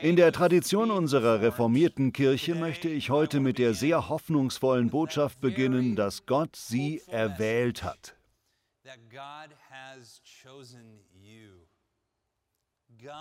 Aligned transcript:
In 0.00 0.16
der 0.16 0.32
Tradition 0.32 0.90
unserer 0.90 1.40
reformierten 1.40 2.12
Kirche 2.12 2.54
möchte 2.54 2.88
ich 2.88 3.10
heute 3.10 3.40
mit 3.40 3.58
der 3.58 3.74
sehr 3.74 4.08
hoffnungsvollen 4.08 4.90
Botschaft 4.90 5.40
beginnen, 5.40 5.96
dass 5.96 6.26
Gott 6.26 6.56
sie 6.56 7.02
erwählt 7.06 7.82
hat. 7.82 8.16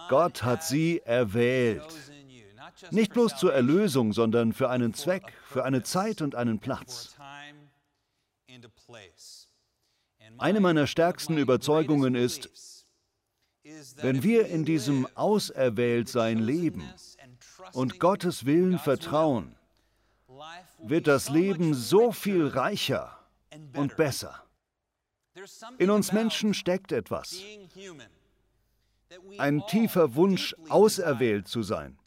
Gott 0.10 0.44
hat 0.44 0.64
sie 0.64 1.02
erwählt. 1.04 1.84
Nicht 2.92 3.14
bloß 3.14 3.38
zur 3.38 3.54
Erlösung, 3.54 4.14
sondern 4.14 4.54
für 4.54 4.70
einen 4.70 4.94
Zweck, 4.94 5.34
für 5.46 5.64
eine 5.64 5.84
Zeit 5.84 6.22
und 6.22 6.36
einen 6.36 6.60
Platz. 6.60 7.16
Eine 10.38 10.60
meiner 10.60 10.88
stärksten 10.88 11.38
Überzeugungen 11.38 12.16
ist, 12.16 12.77
wenn 13.98 14.24
wir 14.24 14.48
in 14.48 14.66
diesem 14.66 15.08
Auserwähltsein 15.16 16.40
leben 16.40 16.84
und 17.74 18.00
Gottes 18.00 18.46
Willen 18.46 18.80
vertrauen, 18.80 19.56
wird 20.80 21.08
das 21.08 21.30
Leben 21.30 21.74
so 21.74 22.12
viel 22.12 22.48
reicher 22.48 23.18
und 23.76 23.98
besser. 23.98 24.44
In 25.78 25.90
uns 25.90 26.12
Menschen 26.12 26.54
steckt 26.54 26.92
etwas. 26.92 27.42
Ein 29.38 29.64
tiefer 29.68 30.16
Wunsch, 30.16 30.56
auserwählt 30.70 31.48
zu 31.48 31.64
sein. 31.64 31.98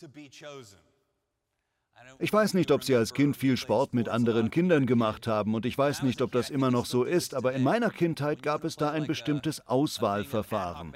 Ich 2.19 2.33
weiß 2.33 2.55
nicht, 2.55 2.71
ob 2.71 2.83
Sie 2.85 2.95
als 2.95 3.15
Kind 3.15 3.37
viel 3.37 3.57
Sport 3.57 3.95
mit 3.95 4.09
anderen 4.09 4.51
Kindern 4.51 4.87
gemacht 4.87 5.27
haben 5.27 5.55
und 5.55 5.65
ich 5.65 5.77
weiß 5.77 6.03
nicht, 6.03 6.21
ob 6.23 6.33
das 6.33 6.51
immer 6.51 6.71
noch 6.71 6.87
so 6.87 7.05
ist, 7.05 7.35
aber 7.35 7.53
in 7.53 7.63
meiner 7.63 7.91
Kindheit 7.91 8.43
gab 8.43 8.65
es 8.65 8.77
da 8.77 8.91
ein 8.91 9.07
bestimmtes 9.07 9.67
Auswahlverfahren. 9.67 10.93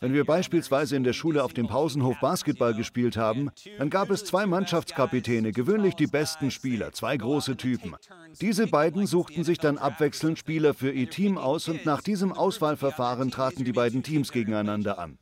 Wenn 0.00 0.12
wir 0.12 0.24
beispielsweise 0.24 0.96
in 0.96 1.04
der 1.04 1.12
Schule 1.12 1.42
auf 1.42 1.52
dem 1.52 1.66
Pausenhof 1.66 2.18
Basketball 2.20 2.74
gespielt 2.74 3.16
haben, 3.16 3.50
dann 3.78 3.90
gab 3.90 4.10
es 4.10 4.24
zwei 4.24 4.46
Mannschaftskapitäne, 4.46 5.52
gewöhnlich 5.52 5.94
die 5.94 6.06
besten 6.06 6.50
Spieler, 6.50 6.92
zwei 6.92 7.16
große 7.16 7.56
Typen. 7.56 7.96
Diese 8.40 8.66
beiden 8.66 9.06
suchten 9.06 9.44
sich 9.44 9.58
dann 9.58 9.78
abwechselnd 9.78 10.38
Spieler 10.38 10.74
für 10.74 10.90
ihr 10.90 11.10
Team 11.10 11.38
aus 11.38 11.68
und 11.68 11.84
nach 11.84 12.02
diesem 12.02 12.32
Auswahlverfahren 12.32 13.30
traten 13.30 13.64
die 13.64 13.72
beiden 13.72 14.02
Teams 14.02 14.32
gegeneinander 14.32 14.98
an. 14.98 15.18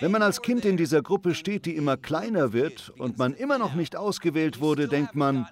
Wenn 0.00 0.10
man 0.10 0.22
als 0.22 0.42
Kind 0.42 0.64
in 0.64 0.76
dieser 0.76 1.02
Gruppe 1.02 1.34
steht, 1.34 1.66
die 1.66 1.76
immer 1.76 1.96
kleiner 1.96 2.52
wird 2.52 2.90
und 2.98 3.18
man 3.18 3.34
immer 3.34 3.58
noch 3.58 3.74
nicht 3.74 3.96
ausgewählt 3.96 4.60
wurde, 4.60 4.88
denkt 4.88 5.14
man, 5.14 5.48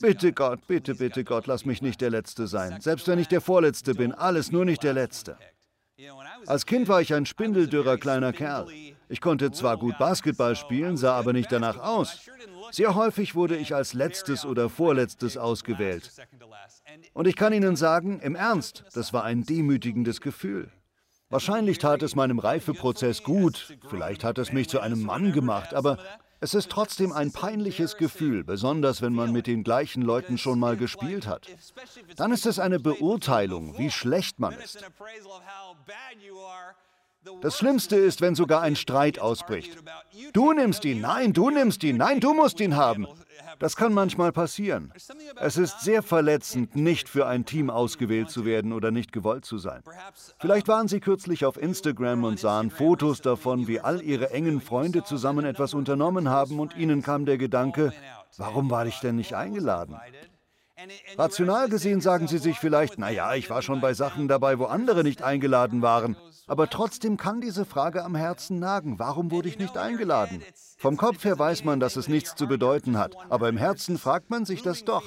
bitte 0.00 0.32
Gott, 0.32 0.66
bitte, 0.66 0.94
bitte 0.94 1.24
Gott, 1.24 1.46
lass 1.46 1.64
mich 1.64 1.82
nicht 1.82 2.00
der 2.00 2.10
Letzte 2.10 2.46
sein. 2.46 2.80
Selbst 2.80 3.08
wenn 3.08 3.18
ich 3.18 3.28
der 3.28 3.40
Vorletzte 3.40 3.94
bin, 3.94 4.12
alles 4.12 4.52
nur 4.52 4.64
nicht 4.64 4.82
der 4.82 4.92
Letzte. 4.92 5.36
Als 6.46 6.66
Kind 6.66 6.88
war 6.88 7.00
ich 7.00 7.14
ein 7.14 7.26
spindeldürrer 7.26 7.98
kleiner 7.98 8.32
Kerl. 8.32 8.66
Ich 9.08 9.20
konnte 9.20 9.52
zwar 9.52 9.76
gut 9.76 9.96
Basketball 9.98 10.56
spielen, 10.56 10.96
sah 10.96 11.14
aber 11.16 11.32
nicht 11.32 11.50
danach 11.50 11.78
aus. 11.78 12.28
Sehr 12.70 12.94
häufig 12.94 13.34
wurde 13.34 13.56
ich 13.56 13.74
als 13.74 13.94
letztes 13.94 14.44
oder 14.44 14.68
vorletztes 14.68 15.36
ausgewählt. 15.36 16.10
Und 17.12 17.26
ich 17.26 17.36
kann 17.36 17.52
Ihnen 17.52 17.76
sagen, 17.76 18.20
im 18.20 18.34
Ernst, 18.34 18.84
das 18.94 19.12
war 19.12 19.24
ein 19.24 19.44
demütigendes 19.44 20.20
Gefühl. 20.20 20.70
Wahrscheinlich 21.30 21.78
tat 21.78 22.02
es 22.02 22.14
meinem 22.14 22.38
Reifeprozess 22.38 23.22
gut, 23.22 23.76
vielleicht 23.88 24.24
hat 24.24 24.38
es 24.38 24.52
mich 24.52 24.68
zu 24.68 24.80
einem 24.80 25.02
Mann 25.02 25.32
gemacht, 25.32 25.74
aber 25.74 25.98
es 26.44 26.52
ist 26.52 26.68
trotzdem 26.68 27.10
ein 27.10 27.32
peinliches 27.32 27.96
Gefühl, 27.96 28.44
besonders 28.44 29.00
wenn 29.00 29.14
man 29.14 29.32
mit 29.32 29.46
den 29.46 29.64
gleichen 29.64 30.02
Leuten 30.02 30.36
schon 30.36 30.58
mal 30.58 30.76
gespielt 30.76 31.26
hat. 31.26 31.48
Dann 32.16 32.32
ist 32.32 32.44
es 32.44 32.58
eine 32.58 32.78
Beurteilung, 32.78 33.78
wie 33.78 33.90
schlecht 33.90 34.38
man 34.38 34.52
ist. 34.52 34.84
Das 37.40 37.58
Schlimmste 37.58 37.96
ist, 37.96 38.20
wenn 38.20 38.34
sogar 38.34 38.62
ein 38.62 38.76
Streit 38.76 39.18
ausbricht. 39.18 39.76
Du 40.32 40.52
nimmst 40.52 40.84
ihn, 40.84 41.00
nein, 41.00 41.32
du 41.32 41.50
nimmst 41.50 41.82
ihn, 41.84 41.96
nein, 41.96 42.20
du 42.20 42.34
musst 42.34 42.60
ihn 42.60 42.76
haben. 42.76 43.06
Das 43.58 43.76
kann 43.76 43.92
manchmal 43.92 44.32
passieren. 44.32 44.92
Es 45.40 45.56
ist 45.56 45.80
sehr 45.80 46.02
verletzend, 46.02 46.76
nicht 46.76 47.08
für 47.08 47.26
ein 47.26 47.44
Team 47.44 47.70
ausgewählt 47.70 48.30
zu 48.30 48.44
werden 48.44 48.72
oder 48.72 48.90
nicht 48.90 49.12
gewollt 49.12 49.44
zu 49.44 49.58
sein. 49.58 49.82
Vielleicht 50.38 50.68
waren 50.68 50.88
Sie 50.88 51.00
kürzlich 51.00 51.44
auf 51.44 51.56
Instagram 51.56 52.24
und 52.24 52.40
sahen 52.40 52.70
Fotos 52.70 53.20
davon, 53.20 53.68
wie 53.68 53.80
all 53.80 54.02
Ihre 54.02 54.30
engen 54.30 54.60
Freunde 54.60 55.04
zusammen 55.04 55.44
etwas 55.44 55.74
unternommen 55.74 56.28
haben 56.28 56.58
und 56.58 56.76
Ihnen 56.76 57.02
kam 57.02 57.26
der 57.26 57.38
Gedanke, 57.38 57.92
warum 58.36 58.70
war 58.70 58.86
ich 58.86 58.98
denn 59.00 59.16
nicht 59.16 59.34
eingeladen? 59.34 59.96
Rational 61.16 61.68
gesehen 61.68 62.00
sagen 62.00 62.26
Sie 62.26 62.38
sich 62.38 62.58
vielleicht, 62.58 62.98
naja, 62.98 63.34
ich 63.34 63.48
war 63.48 63.62
schon 63.62 63.80
bei 63.80 63.94
Sachen 63.94 64.28
dabei, 64.28 64.58
wo 64.58 64.64
andere 64.64 65.04
nicht 65.04 65.22
eingeladen 65.22 65.82
waren. 65.82 66.16
Aber 66.46 66.68
trotzdem 66.68 67.16
kann 67.16 67.40
diese 67.40 67.64
Frage 67.64 68.04
am 68.04 68.14
Herzen 68.14 68.58
nagen. 68.58 68.98
Warum 68.98 69.30
wurde 69.30 69.48
ich 69.48 69.58
nicht 69.58 69.78
eingeladen? 69.78 70.42
Vom 70.76 70.96
Kopf 70.96 71.24
her 71.24 71.38
weiß 71.38 71.64
man, 71.64 71.80
dass 71.80 71.96
es 71.96 72.08
nichts 72.08 72.34
zu 72.34 72.46
bedeuten 72.46 72.98
hat, 72.98 73.16
aber 73.30 73.48
im 73.48 73.56
Herzen 73.56 73.96
fragt 73.96 74.28
man 74.28 74.44
sich 74.44 74.62
das 74.62 74.84
doch. 74.84 75.02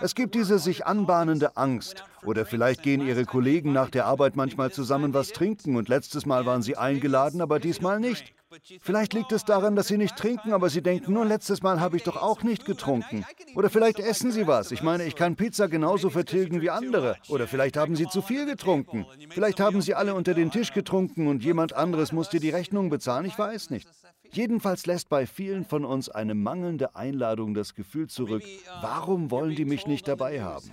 Es 0.00 0.14
gibt 0.14 0.34
diese 0.34 0.58
sich 0.58 0.84
anbahnende 0.84 1.56
Angst. 1.56 2.04
Oder 2.24 2.46
vielleicht 2.46 2.82
gehen 2.82 3.06
Ihre 3.06 3.24
Kollegen 3.24 3.72
nach 3.72 3.90
der 3.90 4.06
Arbeit 4.06 4.34
manchmal 4.34 4.72
zusammen 4.72 5.14
was 5.14 5.28
trinken 5.28 5.76
und 5.76 5.88
letztes 5.88 6.26
Mal 6.26 6.46
waren 6.46 6.62
Sie 6.62 6.76
eingeladen, 6.76 7.40
aber 7.40 7.60
diesmal 7.60 8.00
nicht. 8.00 8.34
Vielleicht 8.80 9.14
liegt 9.14 9.32
es 9.32 9.44
daran, 9.44 9.76
dass 9.76 9.88
Sie 9.88 9.98
nicht 9.98 10.16
trinken, 10.16 10.52
aber 10.52 10.70
Sie 10.70 10.82
denken, 10.82 11.12
nur 11.12 11.24
letztes 11.24 11.62
Mal 11.62 11.80
habe 11.80 11.96
ich 11.96 12.02
doch 12.02 12.16
auch 12.16 12.42
nicht 12.42 12.64
getrunken. 12.64 13.24
Oder 13.54 13.70
vielleicht 13.70 13.98
essen 13.98 14.32
Sie 14.32 14.46
was. 14.46 14.72
Ich 14.72 14.82
meine, 14.82 15.04
ich 15.04 15.16
kann 15.16 15.36
Pizza 15.36 15.68
genauso 15.68 16.10
vertilgen 16.10 16.60
wie 16.60 16.70
andere. 16.70 17.16
Oder 17.28 17.46
vielleicht 17.46 17.76
haben 17.76 17.96
Sie 17.96 18.06
zu 18.06 18.22
viel 18.22 18.46
getrunken. 18.46 19.06
Vielleicht 19.30 19.60
haben 19.60 19.80
Sie 19.82 19.94
alle 19.94 20.14
unter 20.14 20.34
den 20.34 20.50
Tisch 20.50 20.72
getrunken 20.72 21.26
und 21.26 21.44
jemand 21.44 21.72
anderes 21.72 22.12
musste 22.12 22.40
die 22.40 22.50
Rechnung 22.50 22.90
bezahlen. 22.90 23.26
Ich 23.26 23.38
weiß 23.38 23.70
nicht. 23.70 23.88
Jedenfalls 24.32 24.86
lässt 24.86 25.10
bei 25.10 25.26
vielen 25.26 25.64
von 25.64 25.84
uns 25.84 26.08
eine 26.08 26.34
mangelnde 26.34 26.96
Einladung 26.96 27.52
das 27.52 27.74
Gefühl 27.74 28.08
zurück, 28.08 28.42
warum 28.80 29.30
wollen 29.30 29.54
die 29.54 29.66
mich 29.66 29.86
nicht 29.86 30.08
dabei 30.08 30.42
haben? 30.42 30.70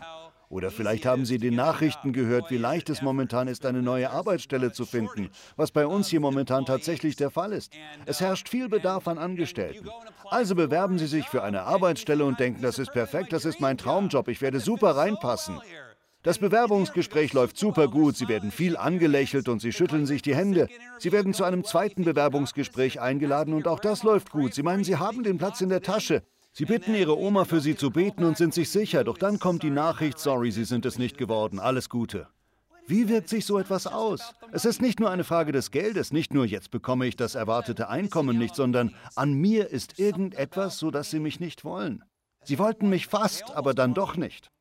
Oder 0.50 0.72
vielleicht 0.72 1.06
haben 1.06 1.26
Sie 1.26 1.38
den 1.38 1.56
Nachrichten 1.56 2.12
gehört, 2.12 2.50
wie 2.50 2.58
leicht 2.58 2.90
es 2.90 3.04
momentan 3.04 3.48
ist, 3.48 3.68
eine 3.68 3.84
neue 3.84 4.10
Arbeitsstelle 4.10 4.72
zu 4.72 4.86
finden, 4.86 5.30
was 5.56 5.70
bei 5.70 5.86
uns 5.86 6.08
hier 6.08 6.20
momentan 6.20 6.66
tatsächlich 6.66 7.16
der 7.16 7.30
Fall 7.30 7.54
ist. 7.54 7.72
Es 8.08 8.20
herrscht 8.20 8.50
viel 8.50 8.68
Bedarf 8.68 9.08
an 9.08 9.20
Angestellten. 9.20 9.88
Also 10.26 10.56
bewerben 10.56 10.98
Sie 10.98 11.06
sich 11.06 11.28
für 11.28 11.44
eine 11.44 11.64
Arbeitsstelle 11.64 12.26
und 12.26 12.40
denken, 12.40 12.64
das 12.64 12.80
ist 12.80 12.92
perfekt, 12.92 13.32
das 13.32 13.46
ist 13.46 13.62
mein 13.62 13.78
Traumjob, 13.78 14.28
ich 14.28 14.42
werde 14.42 14.60
super 14.60 14.96
reinpassen. 14.96 15.60
Das 16.24 16.40
Bewerbungsgespräch 16.40 17.32
läuft 17.34 17.58
super 17.58 17.88
gut, 17.88 18.18
Sie 18.18 18.28
werden 18.28 18.52
viel 18.52 18.76
angelächelt 18.76 19.48
und 19.50 19.62
Sie 19.62 19.72
schütteln 19.72 20.08
sich 20.08 20.24
die 20.24 20.36
Hände. 20.36 20.68
Sie 20.98 21.12
werden 21.12 21.34
zu 21.34 21.44
einem 21.44 21.64
zweiten 21.64 22.04
Bewerbungsgespräch 22.04 23.00
eingeladen 23.00 23.54
und 23.54 23.68
auch 23.68 23.80
das 23.80 24.02
läuft 24.04 24.32
gut. 24.32 24.56
Sie 24.56 24.64
meinen, 24.64 24.84
Sie 24.84 24.98
haben 24.98 25.24
den 25.24 25.38
Platz 25.38 25.62
in 25.62 25.70
der 25.70 25.82
Tasche. 25.82 26.24
Sie 26.60 26.66
bitten 26.66 26.94
ihre 26.94 27.18
Oma 27.18 27.46
für 27.46 27.62
sie 27.62 27.78
zu 27.78 27.90
beten 27.90 28.26
und 28.26 28.36
sind 28.36 28.54
sich 28.54 28.70
sicher, 28.70 29.06
doch 29.06 29.18
dann 29.18 29.40
kommt 29.40 29.64
die 29.64 29.70
Nachricht, 29.70 30.20
sorry, 30.20 30.52
sie 30.52 30.66
sind 30.66 30.86
es 30.86 31.00
nicht 31.00 31.18
geworden, 31.18 31.58
alles 31.58 31.88
Gute. 31.88 32.28
Wie 32.86 33.08
wirkt 33.08 33.30
sich 33.30 33.46
so 33.46 33.58
etwas 33.60 33.88
aus? 33.88 34.36
Es 34.52 34.66
ist 34.66 34.82
nicht 34.82 35.00
nur 35.00 35.10
eine 35.10 35.24
Frage 35.24 35.54
des 35.54 35.72
Geldes, 35.72 36.12
nicht 36.12 36.34
nur 36.34 36.46
jetzt 36.46 36.70
bekomme 36.70 37.08
ich 37.08 37.16
das 37.16 37.36
erwartete 37.36 37.88
Einkommen 37.88 38.38
nicht, 38.38 38.56
sondern 38.56 38.94
an 39.16 39.36
mir 39.36 39.70
ist 39.70 40.00
irgendetwas, 40.00 40.80
so 40.80 40.92
dass 40.92 41.10
sie 41.10 41.22
mich 41.22 41.40
nicht 41.40 41.64
wollen. 41.64 42.04
Sie 42.44 42.60
wollten 42.60 42.90
mich 42.90 43.08
fast, 43.08 43.52
aber 43.52 43.74
dann 43.74 43.94
doch 43.94 44.18
nicht. 44.18 44.52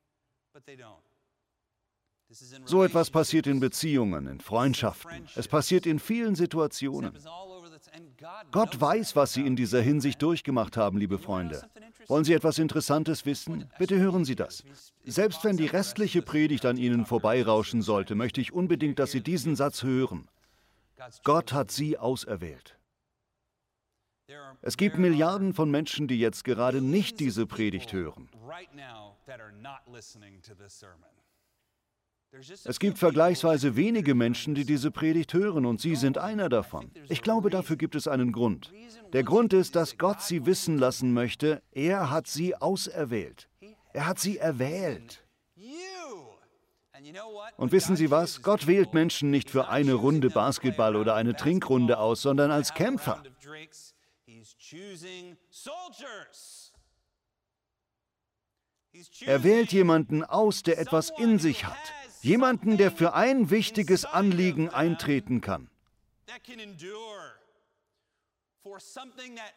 So 2.64 2.84
etwas 2.84 3.10
passiert 3.10 3.48
in 3.48 3.58
Beziehungen, 3.58 4.28
in 4.28 4.40
Freundschaften. 4.40 5.26
Es 5.34 5.48
passiert 5.48 5.84
in 5.84 5.98
vielen 5.98 6.36
Situationen. 6.36 7.12
Gott 8.50 8.80
weiß, 8.80 9.16
was 9.16 9.32
Sie 9.32 9.46
in 9.46 9.56
dieser 9.56 9.80
Hinsicht 9.80 10.20
durchgemacht 10.22 10.76
haben, 10.76 10.98
liebe 10.98 11.18
Freunde. 11.18 11.68
Wollen 12.08 12.24
Sie 12.24 12.32
etwas 12.32 12.58
Interessantes 12.58 13.26
wissen? 13.26 13.70
Bitte 13.78 13.98
hören 13.98 14.24
Sie 14.24 14.34
das. 14.34 14.64
Selbst 15.04 15.44
wenn 15.44 15.58
die 15.58 15.66
restliche 15.66 16.22
Predigt 16.22 16.64
an 16.64 16.78
Ihnen 16.78 17.04
vorbeirauschen 17.04 17.82
sollte, 17.82 18.14
möchte 18.14 18.40
ich 18.40 18.52
unbedingt, 18.52 18.98
dass 18.98 19.10
Sie 19.10 19.20
diesen 19.20 19.56
Satz 19.56 19.82
hören. 19.82 20.26
Gott 21.22 21.52
hat 21.52 21.70
Sie 21.70 21.98
auserwählt. 21.98 22.78
Es 24.62 24.76
gibt 24.76 24.98
Milliarden 24.98 25.52
von 25.52 25.70
Menschen, 25.70 26.08
die 26.08 26.18
jetzt 26.18 26.44
gerade 26.44 26.80
nicht 26.80 27.20
diese 27.20 27.46
Predigt 27.46 27.92
hören. 27.92 28.28
Es 32.64 32.78
gibt 32.78 32.98
vergleichsweise 32.98 33.74
wenige 33.74 34.14
Menschen, 34.14 34.54
die 34.54 34.64
diese 34.64 34.90
Predigt 34.90 35.32
hören, 35.32 35.64
und 35.64 35.80
Sie 35.80 35.96
sind 35.96 36.18
einer 36.18 36.48
davon. 36.48 36.90
Ich 37.08 37.22
glaube, 37.22 37.48
dafür 37.50 37.76
gibt 37.76 37.94
es 37.94 38.06
einen 38.06 38.32
Grund. 38.32 38.70
Der 39.12 39.24
Grund 39.24 39.52
ist, 39.52 39.76
dass 39.76 39.96
Gott 39.96 40.20
Sie 40.22 40.44
wissen 40.44 40.78
lassen 40.78 41.14
möchte, 41.14 41.62
er 41.72 42.10
hat 42.10 42.26
Sie 42.26 42.54
auserwählt. 42.54 43.48
Er 43.92 44.06
hat 44.06 44.18
Sie 44.18 44.38
erwählt. 44.38 45.24
Und 47.56 47.72
wissen 47.72 47.96
Sie 47.96 48.10
was? 48.10 48.42
Gott 48.42 48.66
wählt 48.66 48.92
Menschen 48.92 49.30
nicht 49.30 49.50
für 49.50 49.68
eine 49.68 49.94
Runde 49.94 50.30
Basketball 50.30 50.96
oder 50.96 51.14
eine 51.14 51.34
Trinkrunde 51.34 51.98
aus, 51.98 52.22
sondern 52.22 52.50
als 52.50 52.74
Kämpfer. 52.74 53.22
Er 59.24 59.44
wählt 59.44 59.72
jemanden 59.72 60.24
aus, 60.24 60.62
der 60.62 60.78
etwas 60.78 61.10
in 61.18 61.38
sich 61.38 61.64
hat. 61.64 61.76
Jemanden, 62.28 62.76
der 62.76 62.90
für 62.90 63.14
ein 63.14 63.48
wichtiges 63.48 64.04
Anliegen 64.04 64.68
eintreten 64.68 65.40
kann. 65.40 65.70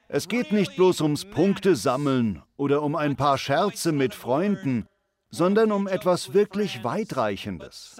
Es 0.08 0.28
geht 0.30 0.54
nicht 0.54 0.78
bloß 0.78 1.02
ums 1.02 1.26
Punkte 1.26 1.76
sammeln 1.76 2.42
oder 2.56 2.82
um 2.82 2.96
ein 2.96 3.18
paar 3.18 3.38
Scherze 3.38 3.92
mit 3.92 4.16
Freunden, 4.16 4.88
sondern 5.30 5.74
um 5.74 5.86
etwas 5.86 6.34
wirklich 6.34 6.82
Weitreichendes. 6.86 7.98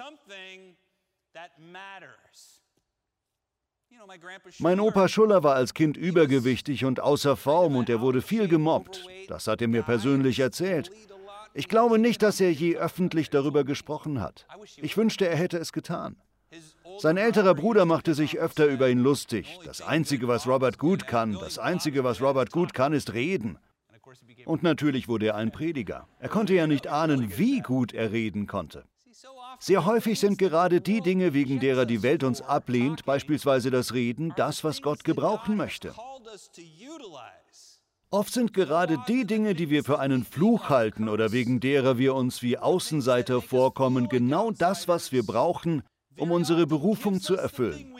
Mein 4.58 4.80
Opa 4.80 5.08
Schuller 5.08 5.42
war 5.42 5.54
als 5.54 5.74
Kind 5.74 5.98
übergewichtig 5.98 6.86
und 6.86 7.00
außer 7.00 7.36
Form 7.36 7.76
und 7.76 7.90
er 7.90 8.00
wurde 8.00 8.22
viel 8.22 8.48
gemobbt. 8.48 9.06
Das 9.28 9.46
hat 9.46 9.60
er 9.60 9.68
mir 9.68 9.82
persönlich 9.82 10.40
erzählt. 10.40 10.90
Ich 11.54 11.68
glaube 11.68 11.98
nicht, 11.98 12.22
dass 12.22 12.40
er 12.40 12.52
je 12.52 12.76
öffentlich 12.76 13.30
darüber 13.30 13.64
gesprochen 13.64 14.20
hat. 14.20 14.46
Ich 14.76 14.96
wünschte, 14.96 15.28
er 15.28 15.36
hätte 15.36 15.58
es 15.58 15.72
getan. 15.72 16.16
Sein 16.98 17.16
älterer 17.16 17.54
Bruder 17.54 17.84
machte 17.84 18.14
sich 18.14 18.38
öfter 18.38 18.66
über 18.66 18.88
ihn 18.88 18.98
lustig. 18.98 19.58
Das 19.64 19.80
Einzige, 19.80 20.28
was 20.28 20.46
Robert 20.46 20.78
gut 20.78 21.06
kann, 21.06 21.32
das 21.32 21.58
Einzige, 21.58 22.04
was 22.04 22.20
Robert 22.20 22.50
gut 22.50 22.74
kann, 22.74 22.92
ist 22.92 23.12
reden. 23.12 23.58
Und 24.44 24.62
natürlich 24.62 25.08
wurde 25.08 25.28
er 25.28 25.36
ein 25.36 25.52
Prediger. 25.52 26.08
Er 26.18 26.28
konnte 26.28 26.54
ja 26.54 26.66
nicht 26.66 26.86
ahnen, 26.88 27.38
wie 27.38 27.60
gut 27.60 27.94
er 27.94 28.12
reden 28.12 28.46
konnte. 28.46 28.84
Sehr 29.58 29.84
häufig 29.84 30.18
sind 30.18 30.38
gerade 30.38 30.80
die 30.80 31.00
Dinge, 31.00 31.34
wegen 31.34 31.60
derer 31.60 31.86
die 31.86 32.02
Welt 32.02 32.24
uns 32.24 32.42
ablehnt, 32.42 33.04
beispielsweise 33.04 33.70
das 33.70 33.94
Reden, 33.94 34.32
das, 34.36 34.64
was 34.64 34.82
Gott 34.82 35.04
gebrauchen 35.04 35.56
möchte. 35.56 35.94
Oft 38.12 38.34
sind 38.34 38.52
gerade 38.52 39.02
die 39.08 39.24
Dinge, 39.24 39.54
die 39.54 39.70
wir 39.70 39.84
für 39.84 39.98
einen 39.98 40.22
Fluch 40.22 40.68
halten 40.68 41.08
oder 41.08 41.32
wegen 41.32 41.60
derer 41.60 41.96
wir 41.96 42.14
uns 42.14 42.42
wie 42.42 42.58
Außenseiter 42.58 43.40
vorkommen, 43.40 44.10
genau 44.10 44.50
das, 44.50 44.86
was 44.86 45.12
wir 45.12 45.24
brauchen, 45.24 45.82
um 46.18 46.30
unsere 46.30 46.66
Berufung 46.66 47.22
zu 47.22 47.36
erfüllen. 47.36 47.90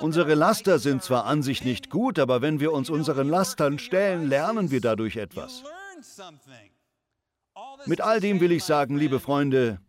Unsere 0.00 0.34
Laster 0.34 0.78
sind 0.78 1.02
zwar 1.02 1.26
an 1.26 1.42
sich 1.42 1.62
nicht 1.62 1.90
gut, 1.90 2.18
aber 2.18 2.40
wenn 2.40 2.60
wir 2.60 2.72
uns 2.72 2.88
unseren 2.88 3.28
Lastern 3.28 3.78
stellen, 3.78 4.26
lernen 4.26 4.70
wir 4.70 4.80
dadurch 4.80 5.16
etwas. 5.16 5.62
Mit 7.84 8.00
all 8.00 8.20
dem 8.20 8.40
will 8.40 8.52
ich 8.52 8.64
sagen, 8.64 8.96
liebe 8.96 9.20
Freunde, 9.20 9.82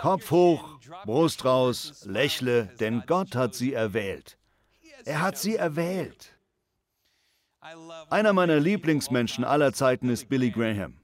Kopf 0.00 0.32
hoch, 0.32 0.80
Brust 1.04 1.44
raus, 1.44 2.04
lächle, 2.04 2.64
denn 2.80 3.04
Gott 3.06 3.36
hat 3.36 3.54
sie 3.54 3.74
erwählt. 3.74 4.38
Er 5.08 5.22
hat 5.22 5.38
sie 5.38 5.56
erwählt. 5.56 6.34
Einer 8.10 8.34
meiner 8.34 8.60
Lieblingsmenschen 8.60 9.42
aller 9.42 9.72
Zeiten 9.72 10.10
ist 10.10 10.28
Billy 10.28 10.50
Graham. 10.50 10.98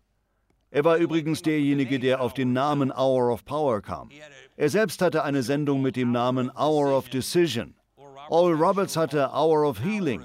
Er 0.71 0.85
war 0.85 0.99
übrigens 0.99 1.41
derjenige, 1.41 1.99
der 1.99 2.21
auf 2.21 2.35
den 2.35 2.53
Namen 2.53 2.93
Hour 2.93 3.33
of 3.33 3.47
Power 3.47 3.81
kam. 3.81 4.11
Er 4.59 4.69
selbst 4.69 5.01
hatte 5.01 5.25
eine 5.25 5.43
Sendung 5.43 5.81
mit 5.81 5.97
dem 5.97 6.13
Namen 6.13 6.51
Hour 6.55 6.95
of 6.95 7.09
Decision. 7.09 7.75
Oral 8.29 8.53
Roberts 8.53 8.95
hatte 8.95 9.31
Hour 9.33 9.67
of 9.67 9.83
Healing. 9.83 10.25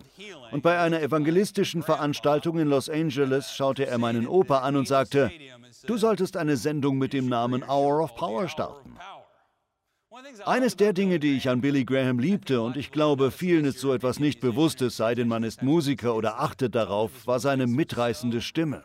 Und 0.52 0.62
bei 0.62 0.78
einer 0.78 1.02
evangelistischen 1.02 1.82
Veranstaltung 1.82 2.60
in 2.60 2.68
Los 2.68 2.90
Angeles 2.90 3.56
schaute 3.56 3.88
er 3.88 3.98
meinen 3.98 4.28
Opa 4.28 4.60
an 4.60 4.76
und 4.76 4.90
sagte, 4.90 5.32
du 5.86 5.96
solltest 5.96 6.36
eine 6.36 6.58
Sendung 6.58 6.98
mit 6.98 7.14
dem 7.14 7.30
Namen 7.30 7.64
Hour 7.64 8.04
of 8.04 8.14
Power 8.16 8.50
starten. 8.50 8.98
Eines 10.46 10.76
der 10.76 10.94
Dinge, 10.94 11.20
die 11.20 11.38
ich 11.38 11.50
an 11.50 11.62
Billy 11.62 11.86
Graham 11.86 12.20
liebte, 12.20 12.62
und 12.62 12.78
ich 12.78 12.92
glaube, 12.92 13.32
vielen 13.32 13.66
ist 13.66 13.80
so 13.80 13.94
etwas 13.94 14.20
nicht 14.20 14.40
bewusst, 14.40 14.82
es 14.82 14.98
sei 14.98 15.16
denn, 15.16 15.28
man 15.28 15.44
ist 15.44 15.62
Musiker 15.64 16.16
oder 16.16 16.40
achtet 16.40 16.76
darauf, 16.76 17.12
war 17.26 17.40
seine 17.40 17.68
mitreißende 17.68 18.42
Stimme. 18.42 18.84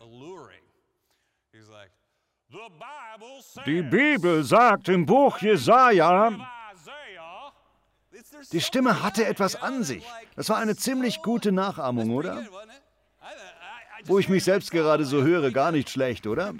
Die 3.67 3.83
Bibel 3.83 4.45
sagt 4.45 4.89
im 4.89 5.07
Buch 5.07 5.39
Jesaja, 5.39 6.33
die 8.53 8.61
Stimme 8.61 9.03
hatte 9.03 9.25
etwas 9.25 9.57
an 9.57 9.85
sich. 9.85 10.05
Das 10.37 10.49
war 10.49 10.59
eine 10.59 10.77
ziemlich 10.77 11.23
gute 11.23 11.53
Nachahmung, 11.53 12.11
oder? 12.11 12.47
Wo 14.05 14.19
ich 14.19 14.29
mich 14.29 14.45
selbst 14.45 14.71
gerade 14.71 15.05
so 15.05 15.23
höre, 15.23 15.51
gar 15.51 15.73
nicht 15.73 15.91
schlecht, 15.91 16.27
oder? 16.27 16.55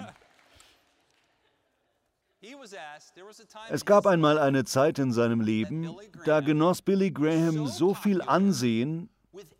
Es 3.69 3.85
gab 3.85 4.05
einmal 4.05 4.37
eine 4.37 4.65
Zeit 4.65 4.99
in 4.99 5.11
seinem 5.11 5.41
Leben, 5.41 5.95
da 6.25 6.41
genoss 6.41 6.81
Billy 6.81 7.11
Graham 7.11 7.67
so 7.67 7.93
viel 7.93 8.21
Ansehen 8.21 9.09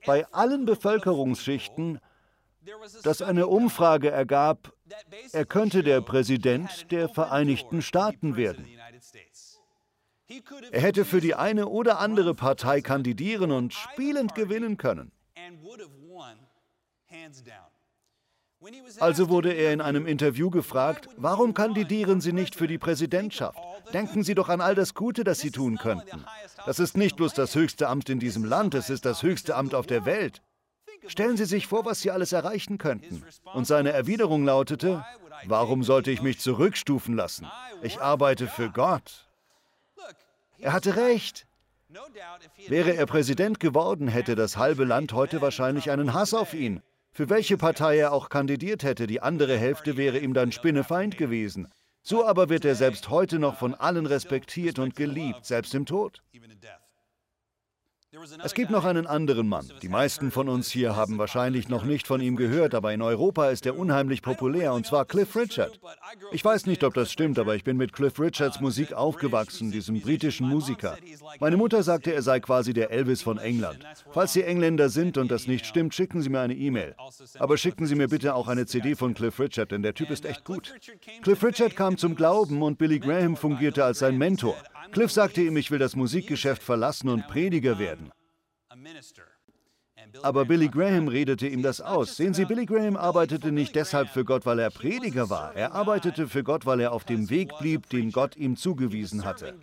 bei 0.05 0.25
allen 0.31 0.65
Bevölkerungsschichten, 0.65 1.99
dass 3.03 3.21
eine 3.21 3.47
Umfrage 3.47 4.09
ergab, 4.09 4.73
er 5.31 5.45
könnte 5.45 5.83
der 5.83 6.01
Präsident 6.01 6.91
der 6.91 7.09
Vereinigten 7.09 7.81
Staaten 7.81 8.35
werden. 8.35 8.67
Er 10.71 10.81
hätte 10.81 11.05
für 11.05 11.21
die 11.21 11.35
eine 11.35 11.67
oder 11.67 11.99
andere 11.99 12.33
Partei 12.33 12.81
kandidieren 12.81 13.51
und 13.51 13.73
spielend 13.73 14.33
gewinnen 14.33 14.77
können. 14.77 15.11
Also 18.99 19.29
wurde 19.29 19.51
er 19.53 19.73
in 19.73 19.81
einem 19.81 20.07
Interview 20.07 20.49
gefragt, 20.49 21.07
warum 21.17 21.53
kandidieren 21.53 22.21
Sie 22.21 22.33
nicht 22.33 22.55
für 22.55 22.67
die 22.67 22.77
Präsidentschaft? 22.77 23.57
Denken 23.93 24.23
Sie 24.23 24.35
doch 24.35 24.49
an 24.49 24.61
all 24.61 24.75
das 24.75 24.93
Gute, 24.93 25.23
das 25.23 25.39
Sie 25.39 25.51
tun 25.51 25.77
könnten. 25.77 26.25
Das 26.65 26.79
ist 26.79 26.97
nicht 26.97 27.15
bloß 27.15 27.33
das 27.33 27.53
höchste 27.55 27.87
Amt 27.87 28.09
in 28.09 28.19
diesem 28.19 28.43
Land, 28.43 28.73
es 28.73 28.89
ist 28.89 29.05
das 29.05 29.23
höchste 29.23 29.55
Amt 29.55 29.75
auf 29.75 29.85
der 29.85 30.05
Welt. 30.05 30.41
Stellen 31.07 31.37
Sie 31.37 31.45
sich 31.45 31.67
vor, 31.67 31.85
was 31.85 32.01
Sie 32.01 32.09
alles 32.09 32.31
erreichen 32.31 32.77
könnten. 32.77 33.23
Und 33.53 33.67
seine 33.67 33.91
Erwiderung 33.91 34.45
lautete, 34.45 35.05
warum 35.45 35.83
sollte 35.83 36.11
ich 36.11 36.21
mich 36.21 36.39
zurückstufen 36.39 37.15
lassen? 37.15 37.47
Ich 37.83 38.01
arbeite 38.01 38.47
für 38.47 38.69
Gott. 38.69 39.27
Er 40.57 40.73
hatte 40.73 40.95
recht. 40.95 41.45
Wäre 42.67 42.95
er 42.95 43.05
Präsident 43.05 43.59
geworden, 43.59 44.07
hätte 44.07 44.35
das 44.35 44.57
halbe 44.57 44.85
Land 44.85 45.13
heute 45.13 45.41
wahrscheinlich 45.41 45.91
einen 45.91 46.13
Hass 46.13 46.33
auf 46.33 46.53
ihn. 46.53 46.81
Für 47.17 47.29
welche 47.29 47.55
Partei 47.55 47.97
er 47.97 48.11
auch 48.11 48.27
kandidiert 48.27 48.83
hätte, 48.83 49.07
die 49.07 49.21
andere 49.21 49.57
Hälfte 49.57 49.95
wäre 49.95 50.19
ihm 50.19 50.33
dann 50.33 50.51
Spinnefeind 50.51 51.17
gewesen. 51.17 51.69
So 52.03 52.25
aber 52.25 52.49
wird 52.49 52.65
er 52.65 52.75
selbst 52.75 53.09
heute 53.09 53.39
noch 53.39 53.55
von 53.55 53.73
allen 53.73 54.05
respektiert 54.05 54.79
und 54.79 54.97
geliebt, 54.97 55.45
selbst 55.45 55.73
im 55.75 55.85
Tod. 55.85 56.21
Es 58.43 58.53
gibt 58.53 58.71
noch 58.71 58.85
einen 58.85 59.07
anderen 59.07 59.47
Mann. 59.47 59.69
Die 59.81 59.89
meisten 59.89 60.31
von 60.31 60.49
uns 60.49 60.69
hier 60.69 60.95
haben 60.95 61.17
wahrscheinlich 61.17 61.69
noch 61.69 61.83
nicht 61.83 62.07
von 62.07 62.21
ihm 62.21 62.35
gehört, 62.35 62.73
aber 62.73 62.93
in 62.93 63.01
Europa 63.01 63.49
ist 63.49 63.65
er 63.65 63.77
unheimlich 63.77 64.21
populär, 64.21 64.73
und 64.73 64.85
zwar 64.85 65.05
Cliff 65.05 65.35
Richard. 65.35 65.79
Ich 66.31 66.43
weiß 66.43 66.65
nicht, 66.65 66.83
ob 66.83 66.93
das 66.93 67.11
stimmt, 67.11 67.39
aber 67.39 67.55
ich 67.55 67.63
bin 67.63 67.77
mit 67.77 67.93
Cliff 67.93 68.19
Richards 68.19 68.61
Musik 68.61 68.93
aufgewachsen, 68.93 69.71
diesem 69.71 69.99
britischen 70.01 70.47
Musiker. 70.47 70.97
Meine 71.39 71.57
Mutter 71.57 71.83
sagte, 71.83 72.13
er 72.13 72.21
sei 72.21 72.39
quasi 72.39 72.73
der 72.73 72.91
Elvis 72.91 73.21
von 73.21 73.37
England. 73.37 73.79
Falls 74.11 74.33
Sie 74.33 74.43
Engländer 74.43 74.89
sind 74.89 75.17
und 75.17 75.31
das 75.31 75.47
nicht 75.47 75.65
stimmt, 75.65 75.93
schicken 75.93 76.21
Sie 76.21 76.29
mir 76.29 76.41
eine 76.41 76.55
E-Mail. 76.55 76.95
Aber 77.39 77.57
schicken 77.57 77.85
Sie 77.85 77.95
mir 77.95 78.07
bitte 78.07 78.35
auch 78.35 78.47
eine 78.47 78.65
CD 78.65 78.95
von 78.95 79.13
Cliff 79.13 79.39
Richard, 79.39 79.71
denn 79.71 79.83
der 79.83 79.93
Typ 79.93 80.09
ist 80.09 80.25
echt 80.25 80.45
gut. 80.45 80.73
Cliff 81.21 81.43
Richard 81.43 81.75
kam 81.75 81.97
zum 81.97 82.15
Glauben 82.15 82.61
und 82.61 82.77
Billy 82.77 82.99
Graham 82.99 83.35
fungierte 83.35 83.83
als 83.83 83.99
sein 83.99 84.17
Mentor. 84.17 84.55
Cliff 84.91 85.11
sagte 85.11 85.41
ihm, 85.41 85.57
ich 85.57 85.71
will 85.71 85.79
das 85.79 85.95
Musikgeschäft 85.95 86.63
verlassen 86.63 87.09
und 87.09 87.27
Prediger 87.27 87.79
werden. 87.79 88.04
Aber 90.23 90.45
Billy 90.45 90.67
Graham 90.67 91.07
redete 91.07 91.47
ihm 91.47 91.61
das 91.61 91.81
aus. 91.81 92.17
Sehen 92.17 92.33
Sie, 92.33 92.45
Billy 92.45 92.65
Graham 92.65 92.97
arbeitete 92.97 93.51
nicht 93.51 93.75
deshalb 93.75 94.09
für 94.09 94.25
Gott, 94.25 94.45
weil 94.45 94.59
er 94.59 94.69
Prediger 94.69 95.29
war. 95.29 95.55
Er 95.55 95.73
arbeitete 95.73 96.27
für 96.27 96.43
Gott, 96.43 96.65
weil 96.65 96.81
er 96.81 96.91
auf 96.91 97.05
dem 97.05 97.29
Weg 97.29 97.57
blieb, 97.59 97.89
den 97.89 98.11
Gott 98.11 98.35
ihm 98.35 98.57
zugewiesen 98.57 99.23
hatte. 99.23 99.57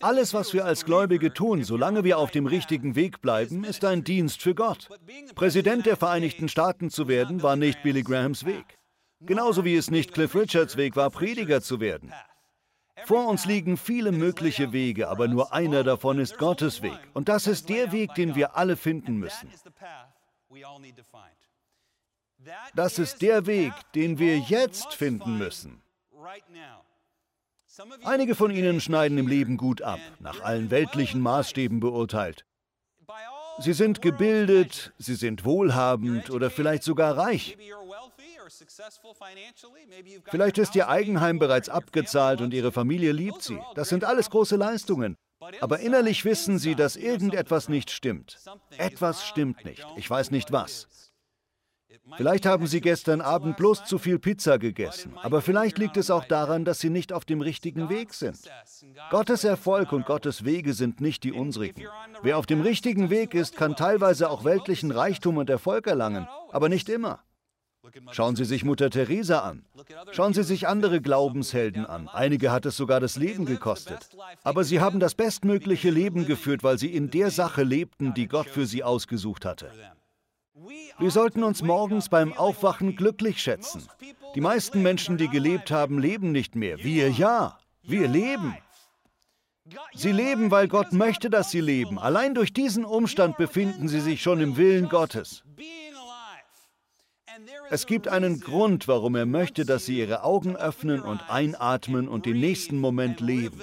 Alles, 0.00 0.34
was 0.34 0.54
wir 0.54 0.64
als 0.64 0.84
Gläubige 0.84 1.32
tun, 1.32 1.64
solange 1.64 2.04
wir 2.04 2.18
auf 2.18 2.30
dem 2.30 2.46
richtigen 2.46 2.94
Weg 2.94 3.20
bleiben, 3.20 3.64
ist 3.64 3.84
ein 3.84 4.04
Dienst 4.04 4.40
für 4.40 4.54
Gott. 4.54 4.88
Präsident 5.34 5.86
der 5.86 5.96
Vereinigten 5.96 6.48
Staaten 6.48 6.90
zu 6.90 7.08
werden, 7.08 7.42
war 7.42 7.56
nicht 7.56 7.82
Billy 7.82 8.02
Grahams 8.02 8.44
Weg. 8.44 8.78
Genauso 9.20 9.64
wie 9.64 9.74
es 9.74 9.90
nicht 9.90 10.12
Cliff 10.12 10.36
Richards 10.36 10.76
Weg 10.76 10.94
war, 10.94 11.10
Prediger 11.10 11.60
zu 11.60 11.80
werden. 11.80 12.12
Vor 13.04 13.28
uns 13.28 13.44
liegen 13.44 13.76
viele 13.76 14.12
mögliche 14.12 14.72
Wege, 14.72 15.08
aber 15.08 15.28
nur 15.28 15.52
einer 15.52 15.84
davon 15.84 16.18
ist 16.18 16.38
Gottes 16.38 16.82
Weg. 16.82 16.98
Und 17.14 17.28
das 17.28 17.46
ist 17.46 17.68
der 17.68 17.92
Weg, 17.92 18.14
den 18.14 18.34
wir 18.34 18.56
alle 18.56 18.76
finden 18.76 19.16
müssen. 19.16 19.50
Das 22.74 22.98
ist 22.98 23.22
der 23.22 23.46
Weg, 23.46 23.72
den 23.94 24.18
wir 24.18 24.38
jetzt 24.38 24.94
finden 24.94 25.38
müssen. 25.38 25.82
Einige 28.04 28.34
von 28.34 28.50
Ihnen 28.50 28.80
schneiden 28.80 29.18
im 29.18 29.28
Leben 29.28 29.56
gut 29.56 29.82
ab, 29.82 30.00
nach 30.18 30.40
allen 30.40 30.70
weltlichen 30.70 31.20
Maßstäben 31.20 31.80
beurteilt. 31.80 32.44
Sie 33.60 33.72
sind 33.72 34.02
gebildet, 34.02 34.92
sie 34.98 35.16
sind 35.16 35.44
wohlhabend 35.44 36.30
oder 36.30 36.48
vielleicht 36.48 36.84
sogar 36.84 37.16
reich. 37.16 37.56
Vielleicht 40.30 40.58
ist 40.58 40.74
Ihr 40.74 40.88
Eigenheim 40.88 41.38
bereits 41.38 41.68
abgezahlt 41.68 42.40
und 42.40 42.52
Ihre 42.52 42.72
Familie 42.72 43.12
liebt 43.12 43.42
Sie. 43.42 43.58
Das 43.74 43.88
sind 43.88 44.04
alles 44.04 44.30
große 44.30 44.56
Leistungen. 44.56 45.16
Aber 45.60 45.80
innerlich 45.80 46.24
wissen 46.24 46.58
Sie, 46.58 46.74
dass 46.74 46.96
irgendetwas 46.96 47.68
nicht 47.68 47.90
stimmt. 47.90 48.38
Etwas 48.76 49.26
stimmt 49.26 49.64
nicht. 49.64 49.86
Ich 49.96 50.08
weiß 50.08 50.30
nicht 50.30 50.52
was. 50.52 50.88
Vielleicht 52.16 52.46
haben 52.46 52.66
Sie 52.66 52.80
gestern 52.80 53.20
Abend 53.20 53.56
bloß 53.56 53.84
zu 53.84 53.98
viel 53.98 54.18
Pizza 54.18 54.58
gegessen, 54.58 55.16
aber 55.22 55.42
vielleicht 55.42 55.78
liegt 55.78 55.96
es 55.96 56.10
auch 56.10 56.24
daran, 56.24 56.64
dass 56.64 56.80
Sie 56.80 56.90
nicht 56.90 57.12
auf 57.12 57.24
dem 57.24 57.40
richtigen 57.40 57.88
Weg 57.88 58.14
sind. 58.14 58.38
Gottes 59.10 59.44
Erfolg 59.44 59.92
und 59.92 60.06
Gottes 60.06 60.44
Wege 60.44 60.72
sind 60.72 61.00
nicht 61.00 61.24
die 61.24 61.32
unsrigen. 61.32 61.84
Wer 62.22 62.38
auf 62.38 62.46
dem 62.46 62.60
richtigen 62.60 63.10
Weg 63.10 63.34
ist, 63.34 63.56
kann 63.56 63.76
teilweise 63.76 64.30
auch 64.30 64.44
weltlichen 64.44 64.90
Reichtum 64.90 65.36
und 65.36 65.50
Erfolg 65.50 65.86
erlangen, 65.86 66.26
aber 66.50 66.68
nicht 66.68 66.88
immer. 66.88 67.20
Schauen 68.10 68.36
Sie 68.36 68.44
sich 68.44 68.64
Mutter 68.64 68.90
Teresa 68.90 69.40
an. 69.40 69.64
Schauen 70.12 70.34
Sie 70.34 70.42
sich 70.42 70.68
andere 70.68 71.00
Glaubenshelden 71.00 71.86
an. 71.86 72.08
Einige 72.08 72.50
hat 72.50 72.66
es 72.66 72.76
sogar 72.76 73.00
das 73.00 73.16
Leben 73.16 73.44
gekostet. 73.44 74.08
Aber 74.42 74.64
sie 74.64 74.80
haben 74.80 75.00
das 75.00 75.14
bestmögliche 75.14 75.90
Leben 75.90 76.26
geführt, 76.26 76.62
weil 76.62 76.78
sie 76.78 76.94
in 76.94 77.10
der 77.10 77.30
Sache 77.30 77.62
lebten, 77.62 78.14
die 78.14 78.28
Gott 78.28 78.48
für 78.48 78.66
sie 78.66 78.82
ausgesucht 78.82 79.44
hatte. 79.44 79.70
Wir 80.98 81.10
sollten 81.10 81.44
uns 81.44 81.62
morgens 81.62 82.08
beim 82.08 82.32
Aufwachen 82.32 82.96
glücklich 82.96 83.40
schätzen. 83.40 83.86
Die 84.34 84.40
meisten 84.40 84.82
Menschen, 84.82 85.16
die 85.16 85.28
gelebt 85.28 85.70
haben, 85.70 85.98
leben 85.98 86.32
nicht 86.32 86.56
mehr. 86.56 86.78
Wir 86.78 87.10
ja. 87.10 87.58
Wir 87.82 88.08
leben. 88.08 88.56
Sie 89.94 90.12
leben, 90.12 90.50
weil 90.50 90.68
Gott 90.68 90.92
möchte, 90.92 91.30
dass 91.30 91.50
sie 91.50 91.60
leben. 91.60 91.98
Allein 91.98 92.34
durch 92.34 92.52
diesen 92.52 92.84
Umstand 92.84 93.36
befinden 93.36 93.88
sie 93.88 94.00
sich 94.00 94.22
schon 94.22 94.40
im 94.40 94.56
Willen 94.56 94.88
Gottes. 94.88 95.42
Es 97.70 97.86
gibt 97.86 98.08
einen 98.08 98.40
Grund, 98.40 98.88
warum 98.88 99.14
er 99.14 99.26
möchte, 99.26 99.64
dass 99.64 99.86
sie 99.86 99.98
ihre 99.98 100.24
Augen 100.24 100.56
öffnen 100.56 101.00
und 101.00 101.28
einatmen 101.30 102.08
und 102.08 102.26
den 102.26 102.40
nächsten 102.40 102.78
Moment 102.78 103.20
leben. 103.20 103.60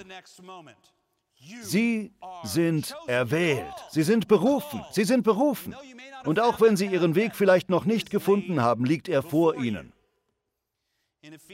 Sie 1.62 2.12
sind 2.44 2.96
erwählt. 3.08 3.74
Sie 3.90 4.04
sind 4.04 4.28
berufen. 4.28 4.82
Sie 4.92 5.04
sind 5.04 5.24
berufen. 5.24 5.76
Und 6.24 6.40
auch 6.40 6.60
wenn 6.60 6.76
Sie 6.76 6.88
Ihren 6.88 7.14
Weg 7.14 7.36
vielleicht 7.36 7.70
noch 7.70 7.86
nicht 7.86 8.10
gefunden 8.10 8.62
haben, 8.62 8.84
liegt 8.84 9.08
er 9.08 9.22
vor 9.22 9.56
Ihnen. 9.56 9.94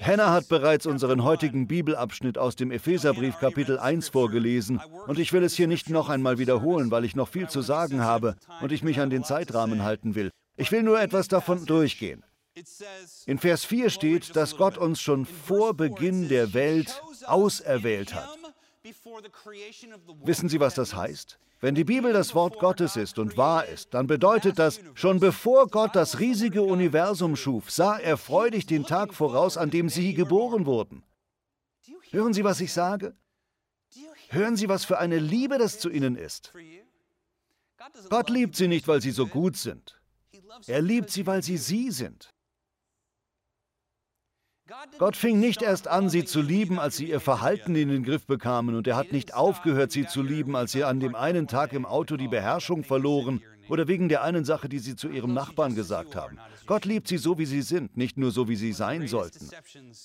Hannah 0.01 0.31
hat 0.31 0.49
bereits 0.49 0.85
unseren 0.85 1.23
heutigen 1.23 1.67
Bibelabschnitt 1.67 2.37
aus 2.37 2.55
dem 2.55 2.71
Epheserbrief 2.71 3.37
Kapitel 3.39 3.79
1 3.79 4.09
vorgelesen 4.09 4.81
und 5.07 5.17
ich 5.17 5.31
will 5.31 5.43
es 5.43 5.55
hier 5.55 5.67
nicht 5.67 5.89
noch 5.89 6.09
einmal 6.09 6.39
wiederholen, 6.39 6.91
weil 6.91 7.05
ich 7.05 7.15
noch 7.15 7.29
viel 7.29 7.47
zu 7.47 7.61
sagen 7.61 8.01
habe 8.01 8.35
und 8.61 8.73
ich 8.73 8.83
mich 8.83 8.99
an 8.99 9.09
den 9.09 9.23
Zeitrahmen 9.23 9.83
halten 9.83 10.13
will. 10.13 10.29
Ich 10.57 10.71
will 10.73 10.83
nur 10.83 10.99
etwas 11.01 11.29
davon 11.29 11.65
durchgehen. 11.65 12.21
In 13.25 13.39
Vers 13.39 13.63
4 13.63 13.89
steht, 13.89 14.35
dass 14.35 14.57
Gott 14.57 14.77
uns 14.77 14.99
schon 14.99 15.25
vor 15.25 15.73
Beginn 15.73 16.27
der 16.27 16.53
Welt 16.53 17.01
auserwählt 17.25 18.13
hat. 18.13 18.29
Wissen 20.23 20.49
Sie, 20.49 20.59
was 20.59 20.75
das 20.75 20.93
heißt? 20.93 21.39
Wenn 21.61 21.75
die 21.75 21.83
Bibel 21.83 22.11
das 22.11 22.33
Wort 22.33 22.57
Gottes 22.59 22.95
ist 22.95 23.19
und 23.19 23.37
wahr 23.37 23.67
ist, 23.67 23.93
dann 23.93 24.07
bedeutet 24.07 24.57
das, 24.57 24.81
schon 24.95 25.19
bevor 25.19 25.67
Gott 25.67 25.95
das 25.95 26.19
riesige 26.19 26.63
Universum 26.63 27.35
schuf, 27.35 27.69
sah 27.69 27.97
er 27.97 28.17
freudig 28.17 28.65
den 28.65 28.83
Tag 28.83 29.13
voraus, 29.13 29.57
an 29.57 29.69
dem 29.69 29.87
Sie 29.87 30.15
geboren 30.15 30.65
wurden. 30.65 31.03
Hören 32.09 32.33
Sie, 32.33 32.43
was 32.43 32.59
ich 32.59 32.73
sage? 32.73 33.15
Hören 34.29 34.57
Sie, 34.57 34.67
was 34.67 34.85
für 34.85 34.97
eine 34.97 35.19
Liebe 35.19 35.59
das 35.59 35.79
zu 35.79 35.89
Ihnen 35.89 36.15
ist. 36.15 36.51
Gott 38.09 38.29
liebt 38.29 38.55
Sie 38.55 38.67
nicht, 38.67 38.87
weil 38.87 39.01
Sie 39.01 39.11
so 39.11 39.27
gut 39.27 39.55
sind. 39.55 40.01
Er 40.65 40.81
liebt 40.81 41.11
Sie, 41.11 41.27
weil 41.27 41.43
Sie 41.43 41.57
Sie 41.57 41.91
sind. 41.91 42.33
Gott 44.97 45.15
fing 45.15 45.39
nicht 45.39 45.61
erst 45.61 45.87
an, 45.87 46.09
sie 46.09 46.25
zu 46.25 46.41
lieben, 46.41 46.79
als 46.79 46.97
sie 46.97 47.09
ihr 47.09 47.19
Verhalten 47.19 47.75
in 47.75 47.89
den 47.89 48.03
Griff 48.03 48.25
bekamen, 48.25 48.75
und 48.75 48.87
er 48.87 48.95
hat 48.95 49.11
nicht 49.11 49.33
aufgehört, 49.33 49.91
sie 49.91 50.05
zu 50.05 50.21
lieben, 50.21 50.55
als 50.55 50.71
sie 50.71 50.83
an 50.83 50.99
dem 50.99 51.15
einen 51.15 51.47
Tag 51.47 51.73
im 51.73 51.85
Auto 51.85 52.17
die 52.17 52.27
Beherrschung 52.27 52.83
verloren 52.83 53.41
oder 53.69 53.87
wegen 53.87 54.09
der 54.09 54.23
einen 54.23 54.43
Sache, 54.43 54.67
die 54.67 54.79
sie 54.79 54.95
zu 54.95 55.09
ihrem 55.09 55.33
Nachbarn 55.33 55.75
gesagt 55.75 56.15
haben. 56.15 56.37
Gott 56.67 56.85
liebt 56.85 57.07
sie 57.07 57.17
so, 57.17 57.37
wie 57.37 57.45
sie 57.45 57.61
sind, 57.61 57.95
nicht 57.95 58.17
nur 58.17 58.31
so, 58.31 58.47
wie 58.47 58.55
sie 58.55 58.73
sein 58.73 59.07
sollten. 59.07 59.49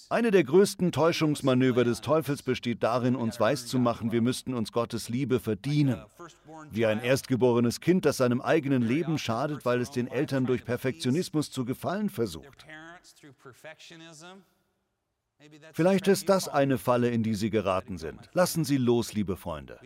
Eine 0.08 0.30
der 0.30 0.44
größten 0.44 0.92
Täuschungsmanöver 0.92 1.84
des 1.84 2.00
Teufels 2.00 2.42
besteht 2.42 2.82
darin, 2.82 3.16
uns 3.16 3.40
weiszumachen, 3.40 4.12
wir 4.12 4.22
müssten 4.22 4.54
uns 4.54 4.72
Gottes 4.72 5.08
Liebe 5.08 5.40
verdienen. 5.40 6.00
Wie 6.70 6.86
ein 6.86 7.00
erstgeborenes 7.00 7.80
Kind, 7.80 8.04
das 8.04 8.18
seinem 8.18 8.40
eigenen 8.40 8.82
Leben 8.82 9.18
schadet, 9.18 9.64
weil 9.64 9.80
es 9.80 9.90
den 9.90 10.06
Eltern 10.06 10.46
durch 10.46 10.64
Perfektionismus 10.64 11.50
zu 11.50 11.64
gefallen 11.64 12.08
versucht. 12.08 12.66
Vielleicht 15.72 16.08
ist 16.08 16.28
das 16.28 16.48
eine 16.48 16.78
Falle, 16.78 17.10
in 17.10 17.22
die 17.22 17.34
Sie 17.34 17.50
geraten 17.50 17.98
sind. 17.98 18.18
Lassen 18.32 18.64
Sie 18.64 18.78
los, 18.78 19.12
liebe 19.12 19.36
Freunde. 19.36 19.78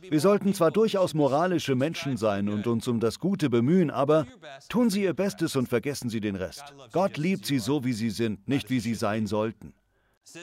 Wir 0.00 0.20
sollten 0.20 0.54
zwar 0.54 0.70
durchaus 0.70 1.14
moralische 1.14 1.74
Menschen 1.74 2.16
sein 2.16 2.48
und 2.48 2.66
uns 2.66 2.88
um 2.88 3.00
das 3.00 3.18
Gute 3.18 3.50
bemühen, 3.50 3.90
aber 3.90 4.26
tun 4.68 4.90
Sie 4.90 5.02
Ihr 5.02 5.14
Bestes 5.14 5.54
und 5.56 5.68
vergessen 5.68 6.08
Sie 6.08 6.20
den 6.20 6.36
Rest. 6.36 6.74
Gott 6.92 7.16
liebt 7.16 7.46
Sie 7.46 7.58
so, 7.58 7.84
wie 7.84 7.92
Sie 7.92 8.10
sind, 8.10 8.48
nicht 8.48 8.70
wie 8.70 8.80
Sie 8.80 8.94
sein 8.94 9.26
sollten. 9.26 9.74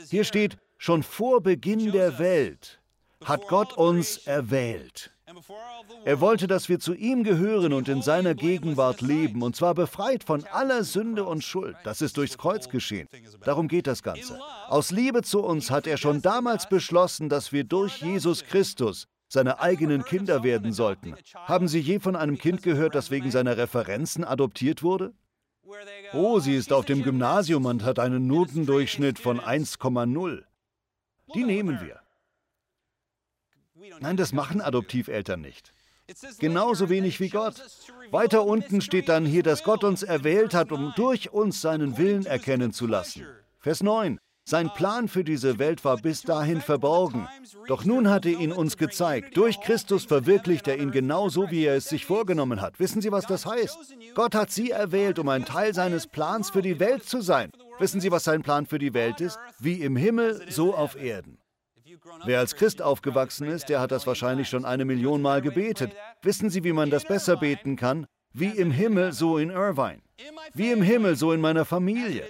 Hier 0.09 0.23
steht, 0.23 0.57
schon 0.77 1.03
vor 1.03 1.41
Beginn 1.41 1.91
der 1.91 2.19
Welt 2.19 2.79
hat 3.25 3.47
Gott 3.47 3.73
uns 3.73 4.17
erwählt. 4.27 5.12
Er 6.05 6.19
wollte, 6.19 6.47
dass 6.47 6.67
wir 6.67 6.79
zu 6.79 6.93
ihm 6.93 7.23
gehören 7.23 7.73
und 7.73 7.87
in 7.87 8.01
seiner 8.01 8.35
Gegenwart 8.35 9.01
leben, 9.01 9.41
und 9.41 9.55
zwar 9.55 9.73
befreit 9.73 10.23
von 10.23 10.43
aller 10.51 10.83
Sünde 10.83 11.23
und 11.23 11.43
Schuld. 11.43 11.75
Das 11.83 12.01
ist 12.01 12.17
durchs 12.17 12.37
Kreuz 12.37 12.69
geschehen. 12.69 13.07
Darum 13.41 13.67
geht 13.67 13.87
das 13.87 14.03
Ganze. 14.03 14.39
Aus 14.67 14.91
Liebe 14.91 15.21
zu 15.21 15.41
uns 15.41 15.71
hat 15.71 15.87
er 15.87 15.97
schon 15.97 16.21
damals 16.21 16.67
beschlossen, 16.67 17.29
dass 17.29 17.51
wir 17.51 17.63
durch 17.63 18.01
Jesus 18.01 18.43
Christus 18.43 19.07
seine 19.29 19.59
eigenen 19.59 20.03
Kinder 20.03 20.43
werden 20.43 20.73
sollten. 20.73 21.15
Haben 21.35 21.67
Sie 21.67 21.79
je 21.79 21.99
von 21.99 22.15
einem 22.15 22.37
Kind 22.37 22.61
gehört, 22.61 22.93
das 22.93 23.09
wegen 23.09 23.31
seiner 23.31 23.57
Referenzen 23.57 24.23
adoptiert 24.23 24.83
wurde? 24.83 25.13
Oh, 26.13 26.39
sie 26.39 26.55
ist 26.55 26.71
auf 26.71 26.85
dem 26.85 27.01
Gymnasium 27.01 27.65
und 27.65 27.83
hat 27.83 27.97
einen 27.97 28.27
Notendurchschnitt 28.27 29.17
von 29.17 29.39
1,0. 29.39 30.43
Die 31.33 31.43
nehmen 31.43 31.79
wir. 31.81 32.02
Nein, 33.99 34.17
das 34.17 34.33
machen 34.33 34.61
Adoptiveltern 34.61 35.41
nicht. 35.41 35.71
Genauso 36.39 36.89
wenig 36.89 37.19
wie 37.19 37.29
Gott. 37.29 37.55
Weiter 38.11 38.45
unten 38.45 38.81
steht 38.81 39.09
dann 39.09 39.25
hier, 39.25 39.43
dass 39.43 39.63
Gott 39.63 39.83
uns 39.83 40.03
erwählt 40.03 40.53
hat, 40.53 40.71
um 40.71 40.93
durch 40.95 41.31
uns 41.31 41.61
seinen 41.61 41.97
Willen 41.97 42.25
erkennen 42.25 42.73
zu 42.73 42.87
lassen. 42.87 43.25
Vers 43.59 43.81
9. 43.81 44.19
Sein 44.45 44.69
Plan 44.73 45.07
für 45.07 45.23
diese 45.23 45.57
Welt 45.57 45.85
war 45.85 45.95
bis 45.95 46.21
dahin 46.21 46.59
verborgen. 46.59 47.29
Doch 47.67 47.85
nun 47.85 48.09
hat 48.09 48.25
er 48.25 48.37
ihn 48.37 48.51
uns 48.51 48.75
gezeigt. 48.75 49.37
Durch 49.37 49.61
Christus 49.61 50.03
verwirklicht 50.03 50.67
er 50.67 50.77
ihn 50.77 50.91
genauso, 50.91 51.49
wie 51.49 51.63
er 51.63 51.77
es 51.77 51.85
sich 51.85 52.05
vorgenommen 52.05 52.59
hat. 52.59 52.77
Wissen 52.77 53.01
Sie, 53.01 53.13
was 53.13 53.25
das 53.25 53.45
heißt? 53.45 53.77
Gott 54.15 54.35
hat 54.35 54.51
Sie 54.51 54.71
erwählt, 54.71 55.17
um 55.17 55.29
ein 55.29 55.45
Teil 55.45 55.73
seines 55.73 56.07
Plans 56.07 56.49
für 56.49 56.61
die 56.61 56.81
Welt 56.81 57.05
zu 57.05 57.21
sein. 57.21 57.53
Wissen 57.79 58.01
Sie, 58.01 58.11
was 58.11 58.25
sein 58.25 58.41
Plan 58.41 58.65
für 58.65 58.79
die 58.79 58.93
Welt 58.93 59.21
ist? 59.21 59.39
Wie 59.59 59.81
im 59.81 59.95
Himmel, 59.95 60.45
so 60.49 60.75
auf 60.75 61.01
Erden. 61.01 61.37
Wer 62.25 62.39
als 62.39 62.55
Christ 62.55 62.81
aufgewachsen 62.81 63.47
ist, 63.47 63.69
der 63.69 63.79
hat 63.79 63.91
das 63.91 64.07
wahrscheinlich 64.07 64.49
schon 64.49 64.65
eine 64.65 64.85
Million 64.85 65.21
Mal 65.21 65.41
gebetet. 65.41 65.91
Wissen 66.21 66.49
Sie, 66.49 66.63
wie 66.63 66.73
man 66.73 66.89
das 66.89 67.05
besser 67.05 67.37
beten 67.37 67.75
kann? 67.75 68.07
Wie 68.33 68.49
im 68.49 68.71
Himmel, 68.71 69.11
so 69.11 69.37
in 69.37 69.51
Irvine. 69.51 70.01
Wie 70.53 70.71
im 70.71 70.81
Himmel, 70.81 71.15
so 71.15 71.31
in 71.31 71.41
meiner 71.41 71.65
Familie. 71.65 72.25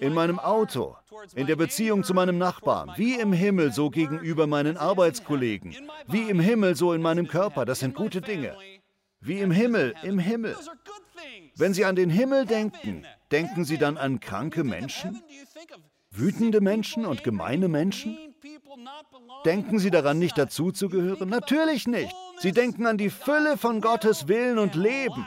In 0.00 0.14
meinem 0.14 0.38
Auto. 0.38 0.96
In 1.34 1.46
der 1.46 1.56
Beziehung 1.56 2.02
zu 2.02 2.14
meinem 2.14 2.38
Nachbarn. 2.38 2.92
Wie 2.96 3.18
im 3.18 3.32
Himmel, 3.32 3.72
so 3.72 3.90
gegenüber 3.90 4.46
meinen 4.46 4.76
Arbeitskollegen. 4.76 5.76
Wie 6.08 6.28
im 6.28 6.40
Himmel, 6.40 6.74
so 6.74 6.92
in 6.92 7.02
meinem 7.02 7.28
Körper. 7.28 7.64
Das 7.64 7.80
sind 7.80 7.94
gute 7.94 8.20
Dinge. 8.20 8.56
Wie 9.20 9.38
im 9.38 9.50
Himmel, 9.50 9.94
im 10.02 10.18
Himmel. 10.18 10.56
Wenn 11.56 11.74
Sie 11.74 11.84
an 11.84 11.96
den 11.96 12.10
Himmel 12.10 12.46
denken, 12.46 13.06
denken 13.30 13.64
Sie 13.64 13.78
dann 13.78 13.96
an 13.96 14.20
kranke 14.20 14.64
Menschen? 14.64 15.22
Wütende 16.10 16.60
Menschen 16.60 17.06
und 17.06 17.22
gemeine 17.22 17.68
Menschen? 17.68 18.31
Denken 19.44 19.78
Sie 19.78 19.90
daran, 19.90 20.18
nicht 20.18 20.36
dazuzugehören? 20.36 21.28
Natürlich 21.28 21.86
nicht. 21.86 22.14
Sie 22.38 22.52
denken 22.52 22.86
an 22.86 22.98
die 22.98 23.10
Fülle 23.10 23.56
von 23.56 23.80
Gottes 23.80 24.28
Willen 24.28 24.58
und 24.58 24.74
Leben. 24.74 25.26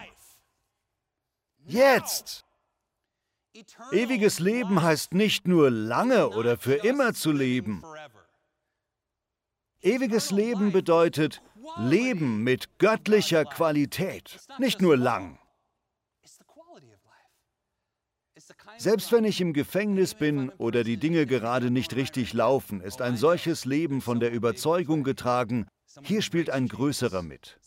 Jetzt. 1.65 2.45
Ewiges 3.91 4.39
Leben 4.39 4.81
heißt 4.81 5.13
nicht 5.13 5.47
nur 5.47 5.71
lange 5.71 6.29
oder 6.29 6.57
für 6.57 6.75
immer 6.75 7.13
zu 7.13 7.31
leben. 7.31 7.83
Ewiges 9.81 10.31
Leben 10.31 10.71
bedeutet 10.71 11.41
Leben 11.77 12.43
mit 12.43 12.79
göttlicher 12.79 13.45
Qualität, 13.45 14.39
nicht 14.57 14.81
nur 14.81 14.97
lang. 14.97 15.39
Selbst 18.77 19.11
wenn 19.11 19.23
ich 19.23 19.41
im 19.41 19.53
Gefängnis 19.53 20.13
bin 20.13 20.49
oder 20.57 20.83
die 20.83 20.97
Dinge 20.97 21.25
gerade 21.25 21.71
nicht 21.71 21.95
richtig 21.95 22.33
laufen, 22.33 22.81
ist 22.81 23.01
ein 23.01 23.17
solches 23.17 23.65
Leben 23.65 24.01
von 24.01 24.19
der 24.19 24.31
Überzeugung 24.31 25.03
getragen, 25.03 25.67
hier 26.03 26.21
spielt 26.21 26.49
ein 26.49 26.67
Größerer 26.67 27.21
mit. 27.21 27.57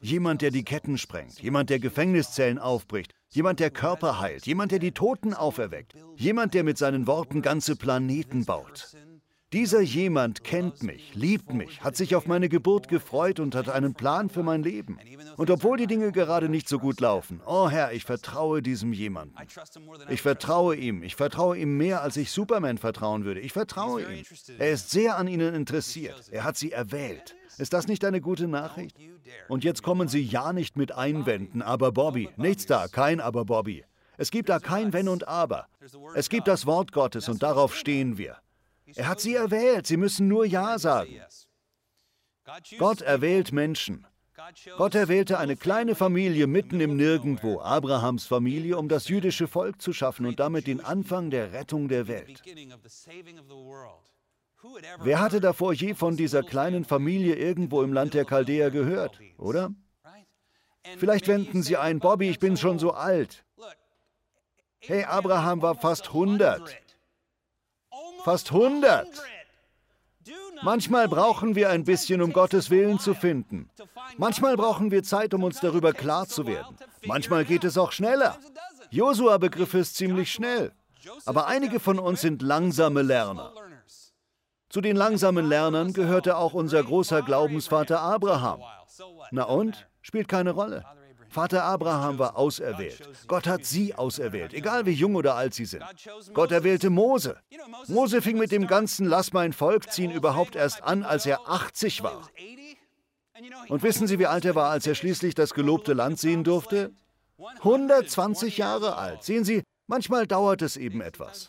Jemand, 0.00 0.42
der 0.42 0.50
die 0.50 0.64
Ketten 0.64 0.98
sprengt, 0.98 1.40
jemand, 1.40 1.70
der 1.70 1.78
Gefängniszellen 1.78 2.58
aufbricht, 2.58 3.12
jemand, 3.28 3.60
der 3.60 3.70
Körper 3.70 4.20
heilt, 4.20 4.46
jemand, 4.46 4.72
der 4.72 4.78
die 4.78 4.92
Toten 4.92 5.32
auferweckt, 5.32 5.94
jemand, 6.16 6.54
der 6.54 6.64
mit 6.64 6.78
seinen 6.78 7.06
Worten 7.06 7.40
ganze 7.40 7.76
Planeten 7.76 8.44
baut. 8.44 8.96
Dieser 9.54 9.80
jemand 9.80 10.44
kennt 10.44 10.82
mich, 10.82 11.14
liebt 11.14 11.54
mich, 11.54 11.82
hat 11.82 11.96
sich 11.96 12.14
auf 12.14 12.26
meine 12.26 12.50
Geburt 12.50 12.88
gefreut 12.88 13.40
und 13.40 13.54
hat 13.54 13.70
einen 13.70 13.94
Plan 13.94 14.28
für 14.28 14.42
mein 14.42 14.62
Leben. 14.62 14.98
Und 15.38 15.50
obwohl 15.50 15.78
die 15.78 15.86
Dinge 15.86 16.12
gerade 16.12 16.50
nicht 16.50 16.68
so 16.68 16.78
gut 16.78 17.00
laufen, 17.00 17.40
oh 17.46 17.70
Herr, 17.70 17.92
ich 17.92 18.04
vertraue 18.04 18.60
diesem 18.60 18.92
jemanden. 18.92 19.34
Ich 20.10 20.20
vertraue 20.20 20.76
ihm, 20.76 21.02
ich 21.02 21.16
vertraue 21.16 21.56
ihm 21.56 21.78
mehr, 21.78 22.02
als 22.02 22.18
ich 22.18 22.30
Superman 22.30 22.76
vertrauen 22.76 23.24
würde. 23.24 23.40
Ich 23.40 23.54
vertraue 23.54 24.02
ihm. 24.02 24.22
Er 24.58 24.70
ist 24.70 24.90
sehr 24.90 25.16
an 25.16 25.28
ihnen 25.28 25.54
interessiert. 25.54 26.28
Er 26.30 26.44
hat 26.44 26.58
sie 26.58 26.72
erwählt. 26.72 27.34
Ist 27.56 27.72
das 27.72 27.88
nicht 27.88 28.04
eine 28.04 28.20
gute 28.20 28.48
Nachricht? 28.48 28.98
Und 29.48 29.64
jetzt 29.64 29.82
kommen 29.82 30.08
Sie 30.08 30.22
ja 30.22 30.52
nicht 30.52 30.76
mit 30.76 30.92
Einwänden, 30.92 31.62
aber 31.62 31.90
Bobby. 31.90 32.28
Nichts 32.36 32.66
da, 32.66 32.86
kein 32.86 33.18
aber 33.18 33.46
Bobby. 33.46 33.84
Es 34.18 34.30
gibt 34.30 34.50
da 34.50 34.58
kein 34.58 34.92
Wenn 34.92 35.08
und 35.08 35.26
Aber. 35.26 35.68
Es 36.14 36.28
gibt 36.28 36.48
das 36.48 36.66
Wort 36.66 36.92
Gottes 36.92 37.28
und 37.30 37.42
darauf 37.42 37.74
stehen 37.74 38.18
wir. 38.18 38.36
Er 38.94 39.08
hat 39.08 39.20
sie 39.20 39.34
erwählt, 39.34 39.86
sie 39.86 39.96
müssen 39.96 40.28
nur 40.28 40.46
Ja 40.46 40.78
sagen. 40.78 41.20
Gott 42.78 43.02
erwählt 43.02 43.52
Menschen. 43.52 44.06
Gott 44.76 44.94
erwählte 44.94 45.38
eine 45.38 45.56
kleine 45.56 45.94
Familie 45.94 46.46
mitten 46.46 46.80
im 46.80 46.96
Nirgendwo, 46.96 47.60
Abrahams 47.60 48.26
Familie, 48.26 48.78
um 48.78 48.88
das 48.88 49.08
jüdische 49.08 49.48
Volk 49.48 49.82
zu 49.82 49.92
schaffen 49.92 50.26
und 50.26 50.38
damit 50.38 50.66
den 50.66 50.80
Anfang 50.80 51.30
der 51.30 51.52
Rettung 51.52 51.88
der 51.88 52.06
Welt. 52.06 52.42
Wer 55.00 55.20
hatte 55.20 55.40
davor 55.40 55.72
je 55.72 55.94
von 55.94 56.16
dieser 56.16 56.42
kleinen 56.42 56.84
Familie 56.84 57.34
irgendwo 57.34 57.82
im 57.82 57.92
Land 57.92 58.14
der 58.14 58.24
Chaldäer 58.24 58.70
gehört, 58.70 59.20
oder? 59.36 59.70
Vielleicht 60.96 61.28
wenden 61.28 61.62
Sie 61.62 61.76
ein, 61.76 61.98
Bobby, 61.98 62.30
ich 62.30 62.38
bin 62.38 62.56
schon 62.56 62.78
so 62.78 62.92
alt. 62.92 63.44
Hey, 64.80 65.04
Abraham 65.04 65.60
war 65.60 65.74
fast 65.74 66.08
100. 66.08 66.78
Fast 68.28 68.52
100. 68.52 69.08
Manchmal 70.60 71.08
brauchen 71.08 71.54
wir 71.54 71.70
ein 71.70 71.84
bisschen, 71.84 72.20
um 72.20 72.34
Gottes 72.34 72.68
Willen 72.68 72.98
zu 72.98 73.14
finden. 73.14 73.70
Manchmal 74.18 74.54
brauchen 74.54 74.90
wir 74.90 75.02
Zeit, 75.02 75.32
um 75.32 75.44
uns 75.44 75.60
darüber 75.60 75.94
klar 75.94 76.26
zu 76.28 76.46
werden. 76.46 76.76
Manchmal 77.06 77.46
geht 77.46 77.64
es 77.64 77.78
auch 77.78 77.90
schneller. 77.90 78.36
Josua 78.90 79.38
begriff 79.38 79.72
es 79.72 79.94
ziemlich 79.94 80.30
schnell. 80.30 80.72
Aber 81.24 81.46
einige 81.46 81.80
von 81.80 81.98
uns 81.98 82.20
sind 82.20 82.42
langsame 82.42 83.00
Lerner. 83.00 83.54
Zu 84.68 84.82
den 84.82 84.96
langsamen 84.96 85.48
Lernern 85.48 85.94
gehörte 85.94 86.36
auch 86.36 86.52
unser 86.52 86.82
großer 86.82 87.22
Glaubensvater 87.22 88.02
Abraham. 88.02 88.60
Na 89.30 89.44
und? 89.44 89.88
Spielt 90.02 90.28
keine 90.28 90.50
Rolle. 90.50 90.84
Vater 91.28 91.64
Abraham 91.64 92.18
war 92.18 92.36
auserwählt. 92.36 93.08
Gott 93.26 93.46
hat 93.46 93.64
sie 93.64 93.94
auserwählt, 93.94 94.54
egal 94.54 94.86
wie 94.86 94.92
jung 94.92 95.14
oder 95.14 95.34
alt 95.34 95.54
sie 95.54 95.66
sind. 95.66 95.84
Gott 96.32 96.52
erwählte 96.52 96.90
Mose. 96.90 97.36
Mose 97.86 98.22
fing 98.22 98.38
mit 98.38 98.50
dem 98.50 98.66
ganzen 98.66 99.06
Lass 99.06 99.32
mein 99.32 99.52
Volk 99.52 99.92
ziehen 99.92 100.10
überhaupt 100.10 100.56
erst 100.56 100.82
an, 100.82 101.02
als 101.02 101.26
er 101.26 101.48
80 101.48 102.02
war. 102.02 102.28
Und 103.68 103.82
wissen 103.82 104.06
Sie, 104.06 104.18
wie 104.18 104.26
alt 104.26 104.44
er 104.44 104.54
war, 104.54 104.70
als 104.70 104.86
er 104.86 104.94
schließlich 104.94 105.34
das 105.34 105.54
gelobte 105.54 105.92
Land 105.92 106.18
sehen 106.18 106.44
durfte? 106.44 106.92
120 107.58 108.58
Jahre 108.58 108.96
alt. 108.96 109.22
Sehen 109.22 109.44
Sie, 109.44 109.62
manchmal 109.86 110.26
dauert 110.26 110.62
es 110.62 110.76
eben 110.76 111.00
etwas. 111.00 111.48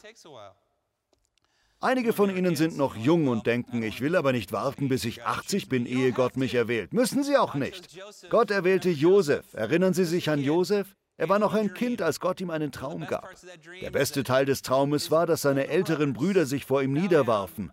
Einige 1.82 2.12
von 2.12 2.36
Ihnen 2.36 2.58
sind 2.58 2.76
noch 2.76 2.98
jung 2.98 3.30
und 3.30 3.48
denken, 3.48 3.84
ich 3.84 4.02
will 4.02 4.18
aber 4.18 4.34
nicht 4.34 4.52
warten, 4.52 4.90
bis 4.90 5.06
ich 5.06 5.24
80 5.24 5.70
bin, 5.70 5.86
ehe 5.86 6.12
Gott 6.12 6.36
mich 6.36 6.54
erwählt. 6.54 6.94
Müssen 6.94 7.24
Sie 7.24 7.38
auch 7.38 7.56
nicht. 7.56 7.98
Gott 8.30 8.52
erwählte 8.52 8.90
Josef. 8.90 9.54
Erinnern 9.54 9.94
Sie 9.94 10.04
sich 10.04 10.30
an 10.30 10.42
Josef? 10.42 10.94
Er 11.16 11.30
war 11.30 11.40
noch 11.40 11.54
ein 11.54 11.74
Kind, 11.74 12.02
als 12.02 12.20
Gott 12.20 12.42
ihm 12.42 12.50
einen 12.50 12.74
Traum 12.74 13.08
gab. 13.08 13.30
Der 13.82 13.92
beste 13.92 14.24
Teil 14.26 14.46
des 14.46 14.62
Traumes 14.62 15.10
war, 15.10 15.26
dass 15.26 15.42
seine 15.42 15.68
älteren 15.68 16.12
Brüder 16.12 16.46
sich 16.46 16.66
vor 16.66 16.82
ihm 16.82 16.92
niederwarfen. 16.92 17.72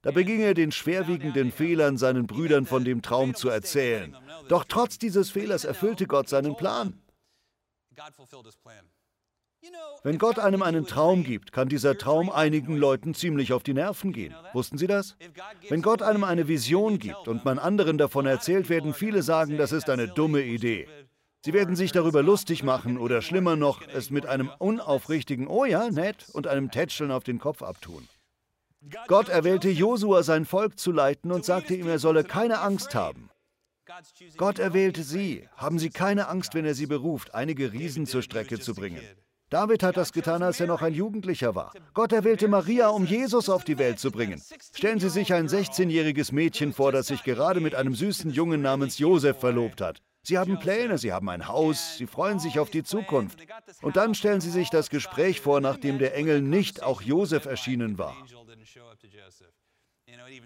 Da 0.00 0.12
beging 0.12 0.40
er 0.40 0.54
den 0.54 0.72
schwerwiegenden 0.72 1.52
Fehlern, 1.52 1.98
seinen 1.98 2.26
Brüdern 2.26 2.64
von 2.64 2.84
dem 2.84 3.02
Traum 3.02 3.34
zu 3.34 3.50
erzählen. 3.50 4.16
Doch 4.48 4.64
trotz 4.64 4.98
dieses 4.98 5.30
Fehlers 5.30 5.64
erfüllte 5.64 6.06
Gott 6.06 6.28
seinen 6.28 6.56
Plan. 6.56 7.02
Wenn 10.02 10.18
Gott 10.18 10.38
einem 10.40 10.62
einen 10.62 10.86
Traum 10.86 11.22
gibt, 11.22 11.52
kann 11.52 11.68
dieser 11.68 11.96
Traum 11.96 12.28
einigen 12.28 12.76
Leuten 12.76 13.14
ziemlich 13.14 13.52
auf 13.52 13.62
die 13.62 13.74
Nerven 13.74 14.12
gehen. 14.12 14.34
Wussten 14.52 14.76
Sie 14.76 14.88
das? 14.88 15.16
Wenn 15.68 15.82
Gott 15.82 16.02
einem 16.02 16.24
eine 16.24 16.48
Vision 16.48 16.98
gibt 16.98 17.28
und 17.28 17.44
man 17.44 17.58
anderen 17.60 17.98
davon 17.98 18.26
erzählt, 18.26 18.68
werden 18.68 18.94
viele 18.94 19.22
sagen, 19.22 19.58
das 19.58 19.70
ist 19.70 19.88
eine 19.88 20.08
dumme 20.08 20.42
Idee. 20.42 20.88
Sie 21.44 21.52
werden 21.52 21.76
sich 21.76 21.92
darüber 21.92 22.22
lustig 22.22 22.62
machen 22.62 22.98
oder 22.98 23.22
schlimmer 23.22 23.56
noch, 23.56 23.82
es 23.94 24.10
mit 24.10 24.26
einem 24.26 24.50
unaufrichtigen 24.58 25.46
Oh 25.46 25.64
ja, 25.64 25.88
nett 25.90 26.26
und 26.32 26.46
einem 26.46 26.70
Tätscheln 26.70 27.10
auf 27.10 27.24
den 27.24 27.38
Kopf 27.38 27.62
abtun. 27.62 28.08
Gott 29.06 29.28
erwählte 29.28 29.68
Josua, 29.68 30.24
sein 30.24 30.44
Volk 30.44 30.78
zu 30.78 30.90
leiten 30.90 31.30
und 31.30 31.44
sagte 31.44 31.74
ihm, 31.74 31.88
er 31.88 32.00
solle 32.00 32.24
keine 32.24 32.60
Angst 32.60 32.94
haben. 32.96 33.30
Gott 34.36 34.58
erwählte 34.58 35.02
sie. 35.02 35.48
Haben 35.56 35.78
Sie 35.78 35.90
keine 35.90 36.28
Angst, 36.28 36.54
wenn 36.54 36.64
er 36.64 36.74
sie 36.74 36.86
beruft, 36.86 37.34
einige 37.34 37.72
Riesen 37.72 38.06
zur 38.06 38.22
Strecke 38.22 38.58
zu 38.58 38.74
bringen. 38.74 39.02
David 39.52 39.82
hat 39.82 39.98
das 39.98 40.14
getan, 40.14 40.42
als 40.42 40.60
er 40.60 40.66
noch 40.66 40.80
ein 40.80 40.94
Jugendlicher 40.94 41.54
war. 41.54 41.74
Gott 41.92 42.10
erwählte 42.12 42.48
Maria, 42.48 42.88
um 42.88 43.04
Jesus 43.04 43.50
auf 43.50 43.64
die 43.64 43.76
Welt 43.76 43.98
zu 43.98 44.10
bringen. 44.10 44.42
Stellen 44.72 44.98
Sie 44.98 45.10
sich 45.10 45.34
ein 45.34 45.46
16-jähriges 45.46 46.32
Mädchen 46.32 46.72
vor, 46.72 46.90
das 46.90 47.08
sich 47.08 47.22
gerade 47.22 47.60
mit 47.60 47.74
einem 47.74 47.94
süßen 47.94 48.30
Jungen 48.30 48.62
namens 48.62 48.96
Josef 48.96 49.38
verlobt 49.38 49.82
hat. 49.82 50.00
Sie 50.22 50.38
haben 50.38 50.58
Pläne, 50.58 50.96
sie 50.96 51.12
haben 51.12 51.28
ein 51.28 51.48
Haus, 51.48 51.98
sie 51.98 52.06
freuen 52.06 52.38
sich 52.38 52.60
auf 52.60 52.70
die 52.70 52.82
Zukunft. 52.82 53.40
Und 53.82 53.96
dann 53.96 54.14
stellen 54.14 54.40
Sie 54.40 54.48
sich 54.48 54.70
das 54.70 54.88
Gespräch 54.88 55.42
vor, 55.42 55.60
nachdem 55.60 55.98
der 55.98 56.14
Engel 56.14 56.40
nicht 56.40 56.82
auch 56.82 57.02
Josef 57.02 57.44
erschienen 57.44 57.98
war. 57.98 58.16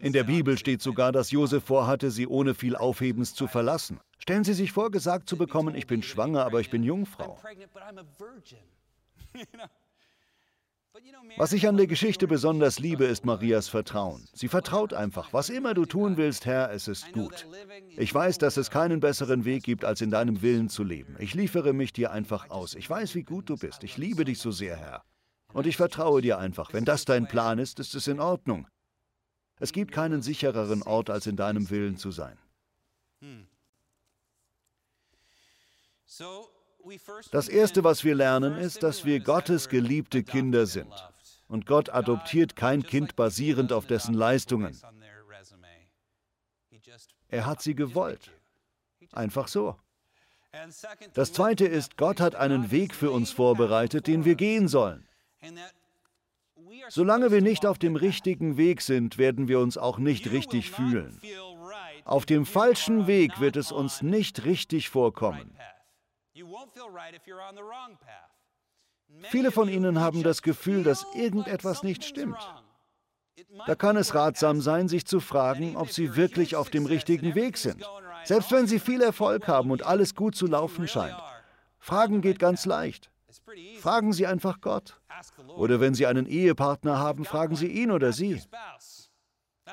In 0.00 0.12
der 0.12 0.24
Bibel 0.24 0.58
steht 0.58 0.82
sogar, 0.82 1.12
dass 1.12 1.30
Josef 1.30 1.62
vorhatte, 1.62 2.10
sie 2.10 2.26
ohne 2.26 2.54
viel 2.54 2.74
Aufhebens 2.74 3.34
zu 3.34 3.46
verlassen. 3.46 4.00
Stellen 4.18 4.42
Sie 4.42 4.54
sich 4.54 4.72
vor, 4.72 4.90
gesagt 4.90 5.28
zu 5.28 5.36
bekommen, 5.36 5.76
ich 5.76 5.86
bin 5.86 6.02
schwanger, 6.02 6.44
aber 6.44 6.60
ich 6.60 6.70
bin 6.70 6.82
Jungfrau. 6.82 7.38
Was 11.36 11.52
ich 11.52 11.68
an 11.68 11.76
der 11.76 11.86
Geschichte 11.86 12.26
besonders 12.26 12.78
liebe, 12.78 13.04
ist 13.04 13.26
Marias 13.26 13.68
Vertrauen. 13.68 14.26
Sie 14.32 14.48
vertraut 14.48 14.94
einfach, 14.94 15.32
was 15.32 15.50
immer 15.50 15.74
du 15.74 15.84
tun 15.84 16.16
willst, 16.16 16.46
Herr, 16.46 16.72
es 16.72 16.88
ist 16.88 17.12
gut. 17.12 17.46
Ich 17.96 18.14
weiß, 18.14 18.38
dass 18.38 18.56
es 18.56 18.70
keinen 18.70 19.00
besseren 19.00 19.44
Weg 19.44 19.62
gibt, 19.62 19.84
als 19.84 20.00
in 20.00 20.10
deinem 20.10 20.40
Willen 20.40 20.70
zu 20.70 20.84
leben. 20.84 21.16
Ich 21.18 21.34
liefere 21.34 21.74
mich 21.74 21.92
dir 21.92 22.12
einfach 22.12 22.48
aus. 22.48 22.74
Ich 22.74 22.88
weiß, 22.88 23.14
wie 23.14 23.24
gut 23.24 23.50
du 23.50 23.56
bist. 23.56 23.84
Ich 23.84 23.98
liebe 23.98 24.24
dich 24.24 24.38
so 24.38 24.50
sehr, 24.50 24.76
Herr. 24.76 25.04
Und 25.52 25.66
ich 25.66 25.76
vertraue 25.76 26.22
dir 26.22 26.38
einfach. 26.38 26.72
Wenn 26.72 26.86
das 26.86 27.04
dein 27.04 27.28
Plan 27.28 27.58
ist, 27.58 27.78
ist 27.78 27.94
es 27.94 28.06
in 28.06 28.20
Ordnung. 28.20 28.66
Es 29.58 29.72
gibt 29.72 29.92
keinen 29.92 30.22
sichereren 30.22 30.82
Ort, 30.82 31.10
als 31.10 31.26
in 31.26 31.36
deinem 31.36 31.68
Willen 31.68 31.96
zu 31.98 32.10
sein. 32.10 32.38
So, 36.06 36.48
das 37.32 37.48
Erste, 37.48 37.84
was 37.84 38.04
wir 38.04 38.14
lernen, 38.14 38.56
ist, 38.56 38.82
dass 38.82 39.04
wir 39.04 39.20
Gottes 39.20 39.68
geliebte 39.68 40.22
Kinder 40.22 40.66
sind. 40.66 40.92
Und 41.48 41.66
Gott 41.66 41.90
adoptiert 41.90 42.56
kein 42.56 42.82
Kind 42.82 43.16
basierend 43.16 43.72
auf 43.72 43.86
dessen 43.86 44.14
Leistungen. 44.14 44.76
Er 47.28 47.46
hat 47.46 47.62
sie 47.62 47.74
gewollt. 47.74 48.32
Einfach 49.12 49.48
so. 49.48 49.76
Das 51.14 51.32
Zweite 51.32 51.66
ist, 51.66 51.96
Gott 51.96 52.20
hat 52.20 52.34
einen 52.34 52.70
Weg 52.70 52.94
für 52.94 53.10
uns 53.10 53.30
vorbereitet, 53.30 54.06
den 54.06 54.24
wir 54.24 54.34
gehen 54.36 54.68
sollen. 54.68 55.06
Solange 56.88 57.30
wir 57.30 57.42
nicht 57.42 57.66
auf 57.66 57.78
dem 57.78 57.96
richtigen 57.96 58.56
Weg 58.56 58.80
sind, 58.80 59.18
werden 59.18 59.48
wir 59.48 59.60
uns 59.60 59.76
auch 59.76 59.98
nicht 59.98 60.30
richtig 60.30 60.70
fühlen. 60.70 61.20
Auf 62.04 62.26
dem 62.26 62.46
falschen 62.46 63.06
Weg 63.06 63.40
wird 63.40 63.56
es 63.56 63.72
uns 63.72 64.02
nicht 64.02 64.44
richtig 64.44 64.88
vorkommen. 64.88 65.56
Viele 69.30 69.52
von 69.52 69.68
Ihnen 69.68 70.00
haben 70.00 70.22
das 70.22 70.42
Gefühl, 70.42 70.82
dass 70.82 71.06
irgendetwas 71.14 71.82
nicht 71.82 72.04
stimmt. 72.04 72.38
Da 73.66 73.74
kann 73.74 73.96
es 73.96 74.14
ratsam 74.14 74.60
sein, 74.60 74.88
sich 74.88 75.06
zu 75.06 75.20
fragen, 75.20 75.76
ob 75.76 75.90
Sie 75.90 76.16
wirklich 76.16 76.56
auf 76.56 76.70
dem 76.70 76.86
richtigen 76.86 77.34
Weg 77.34 77.58
sind. 77.58 77.84
Selbst 78.24 78.50
wenn 78.50 78.66
Sie 78.66 78.80
viel 78.80 79.02
Erfolg 79.02 79.46
haben 79.46 79.70
und 79.70 79.84
alles 79.84 80.14
gut 80.14 80.34
zu 80.34 80.46
laufen 80.46 80.88
scheint. 80.88 81.16
Fragen 81.78 82.20
geht 82.20 82.38
ganz 82.38 82.64
leicht. 82.64 83.10
Fragen 83.80 84.12
Sie 84.12 84.26
einfach 84.26 84.60
Gott. 84.60 85.00
Oder 85.56 85.80
wenn 85.80 85.94
Sie 85.94 86.06
einen 86.06 86.26
Ehepartner 86.26 86.98
haben, 86.98 87.24
fragen 87.24 87.56
Sie 87.56 87.68
ihn 87.68 87.90
oder 87.90 88.12
sie. 88.12 88.42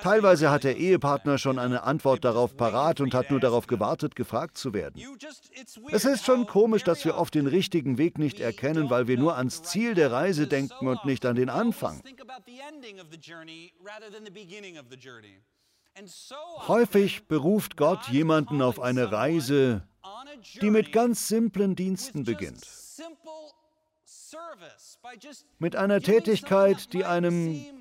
Teilweise 0.02 0.50
hat 0.50 0.64
der 0.64 0.78
Ehepartner 0.78 1.38
schon 1.38 1.60
eine 1.60 1.84
Antwort 1.84 2.26
darauf 2.26 2.58
parat 2.58 3.00
und 3.00 3.14
hat 3.14 3.30
nur 3.30 3.40
darauf 3.40 3.68
gewartet, 3.68 4.16
gefragt 4.16 4.58
zu 4.58 4.74
werden. 4.74 5.02
Es 5.92 6.06
ist 6.06 6.26
schon 6.26 6.48
komisch, 6.48 6.84
dass 6.84 7.06
wir 7.06 7.16
oft 7.16 7.36
den 7.36 7.48
richtigen 7.48 7.98
Weg 7.98 8.18
nicht 8.18 8.40
erkennen, 8.40 8.90
weil 8.90 9.08
wir 9.08 9.18
nur 9.18 9.38
ans 9.38 9.62
Ziel 9.62 9.94
der 9.94 10.12
Reise 10.12 10.48
denken 10.48 10.88
und 10.88 11.06
nicht 11.06 11.26
an 11.26 11.36
den 11.36 11.50
Anfang. 11.50 12.02
Häufig 16.68 17.28
beruft 17.28 17.78
Gott 17.78 18.08
jemanden 18.08 18.62
auf 18.62 18.80
eine 18.80 19.12
Reise, 19.12 19.88
die 20.62 20.72
mit 20.72 20.92
ganz 20.92 21.28
simplen 21.28 21.76
Diensten 21.76 22.24
beginnt. 22.24 22.68
Mit 25.60 25.76
einer 25.76 26.02
Tätigkeit, 26.02 26.94
die 26.94 27.06
einem 27.06 27.73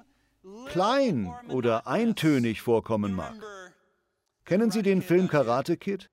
klein 0.66 1.33
oder 1.48 1.87
eintönig 1.87 2.62
vorkommen 2.62 3.14
mag. 3.14 3.35
Kennen 4.44 4.70
Sie 4.70 4.83
den 4.83 5.02
Film 5.02 5.28
Karate 5.28 5.76
Kid? 5.76 6.11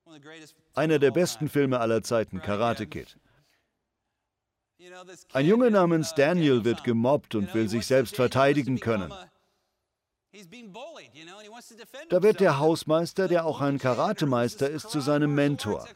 Einer 0.74 0.98
der 0.98 1.10
besten 1.10 1.48
Filme 1.48 1.80
aller 1.80 2.02
Zeiten, 2.02 2.40
Karate 2.40 2.86
Kid. 2.86 3.18
Ein 5.32 5.46
Junge 5.46 5.70
namens 5.70 6.14
Daniel 6.14 6.64
wird 6.64 6.84
gemobbt 6.84 7.34
und 7.34 7.52
will 7.54 7.68
sich 7.68 7.86
selbst 7.86 8.16
verteidigen 8.16 8.80
können. 8.80 9.12
Da 12.08 12.22
wird 12.22 12.40
der 12.40 12.58
Hausmeister, 12.58 13.26
der 13.28 13.44
auch 13.44 13.60
ein 13.60 13.78
Karatemeister 13.78 14.70
ist, 14.70 14.90
zu 14.90 15.00
seinem 15.00 15.34
Mentor. 15.34 15.86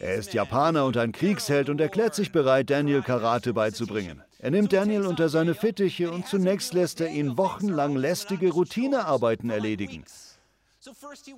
Er 0.00 0.14
ist 0.16 0.34
Japaner 0.34 0.84
und 0.86 0.96
ein 0.96 1.12
Kriegsheld 1.12 1.68
und 1.68 1.80
erklärt 1.80 2.14
sich 2.14 2.32
bereit, 2.32 2.68
Daniel 2.70 3.02
Karate 3.02 3.52
beizubringen. 3.52 4.20
Er 4.38 4.50
nimmt 4.50 4.72
Daniel 4.72 5.06
unter 5.06 5.28
seine 5.28 5.54
Fittiche 5.54 6.10
und 6.10 6.26
zunächst 6.26 6.74
lässt 6.74 7.00
er 7.00 7.08
ihn 7.08 7.38
wochenlang 7.38 7.94
lästige 7.94 8.50
Routinearbeiten 8.50 9.50
erledigen. 9.50 10.04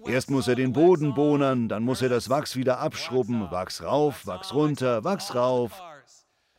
Erst 0.06 0.30
muss 0.30 0.48
er 0.48 0.54
den 0.54 0.72
Boden 0.72 1.14
bohnern, 1.14 1.68
dann 1.68 1.82
muss 1.82 2.00
er 2.00 2.08
das 2.08 2.30
Wachs 2.30 2.56
wieder 2.56 2.78
abschrubben, 2.78 3.50
Wachs 3.50 3.82
rauf, 3.82 4.26
Wachs 4.26 4.54
runter, 4.54 5.04
Wachs 5.04 5.34
rauf. 5.34 5.72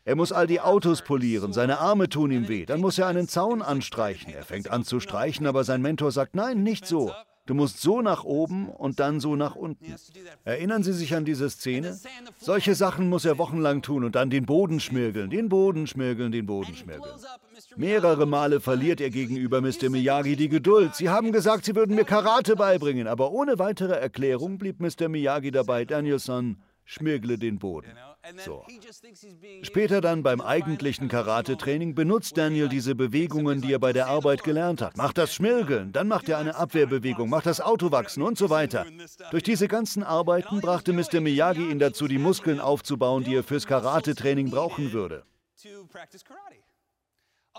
Er 0.03 0.15
muss 0.15 0.31
all 0.31 0.45
die 0.45 0.61
Autos 0.61 1.01
polieren, 1.01 1.51
seine 1.51 1.79
Arme 1.79 2.09
tun 2.09 2.29
ihm 2.29 2.47
weh, 2.47 2.67
dann 2.67 2.79
muss 2.79 2.99
er 2.99 3.07
einen 3.07 3.27
Zaun 3.27 3.63
anstreichen. 3.63 4.31
Er 4.31 4.43
fängt 4.43 4.69
an 4.69 4.83
zu 4.83 4.99
streichen, 4.99 5.47
aber 5.47 5.63
sein 5.63 5.81
Mentor 5.81 6.11
sagt, 6.11 6.35
nein, 6.35 6.61
nicht 6.61 6.85
so. 6.85 7.11
Du 7.45 7.53
musst 7.53 7.79
so 7.79 8.01
nach 8.01 8.23
oben 8.23 8.69
und 8.69 8.99
dann 8.99 9.19
so 9.19 9.35
nach 9.35 9.55
unten. 9.55 9.93
Erinnern 10.43 10.81
Sie 10.81 10.93
sich 10.93 11.15
an 11.15 11.25
diese 11.25 11.49
Szene? 11.49 11.95
Solche 12.37 12.73
Sachen 12.73 13.07
muss 13.07 13.23
er 13.23 13.37
wochenlang 13.37 13.83
tun 13.83 14.03
und 14.03 14.15
dann 14.15 14.31
den 14.31 14.45
Boden 14.47 14.79
schmirgeln, 14.79 15.29
den 15.29 15.47
Boden 15.47 15.85
schmirgeln, 15.85 16.31
den 16.31 16.47
Boden 16.47 16.75
schmirgeln. 16.75 17.13
Mehrere 17.75 18.25
Male 18.25 18.59
verliert 18.59 18.99
er 18.99 19.11
gegenüber 19.11 19.61
Mr. 19.61 19.89
Miyagi 19.89 20.35
die 20.35 20.49
Geduld. 20.49 20.95
Sie 20.95 21.09
haben 21.09 21.31
gesagt, 21.31 21.65
Sie 21.65 21.75
würden 21.75 21.95
mir 21.95 22.05
Karate 22.05 22.55
beibringen, 22.55 23.07
aber 23.07 23.31
ohne 23.31 23.59
weitere 23.59 23.93
Erklärung 23.93 24.57
blieb 24.57 24.79
Mr. 24.79 25.07
Miyagi 25.07 25.51
dabei. 25.51 25.85
Danielson, 25.85 26.57
schmirgle 26.83 27.37
den 27.37 27.59
Boden. 27.59 27.91
So. 28.43 28.65
Später 29.61 30.01
dann 30.01 30.23
beim 30.23 30.41
eigentlichen 30.41 31.07
Karate-Training 31.07 31.95
benutzt 31.95 32.37
Daniel 32.37 32.69
diese 32.69 32.95
Bewegungen, 32.95 33.61
die 33.61 33.73
er 33.73 33.79
bei 33.79 33.93
der 33.93 34.07
Arbeit 34.07 34.43
gelernt 34.43 34.81
hat. 34.81 34.97
Macht 34.97 35.17
das 35.17 35.33
Schmirgeln, 35.33 35.91
dann 35.91 36.07
macht 36.07 36.27
er 36.29 36.37
eine 36.37 36.55
Abwehrbewegung, 36.55 37.29
macht 37.29 37.45
das 37.45 37.61
Auto 37.61 37.91
wachsen 37.91 38.23
und 38.23 38.37
so 38.37 38.49
weiter. 38.49 38.85
Durch 39.31 39.43
diese 39.43 39.67
ganzen 39.67 40.03
Arbeiten 40.03 40.59
brachte 40.61 40.93
Mr. 40.93 41.21
Miyagi 41.21 41.69
ihn 41.69 41.79
dazu, 41.79 42.07
die 42.07 42.17
Muskeln 42.17 42.59
aufzubauen, 42.59 43.23
die 43.23 43.35
er 43.35 43.43
fürs 43.43 43.67
Karate-Training 43.67 44.49
brauchen 44.49 44.91
würde. 44.91 45.23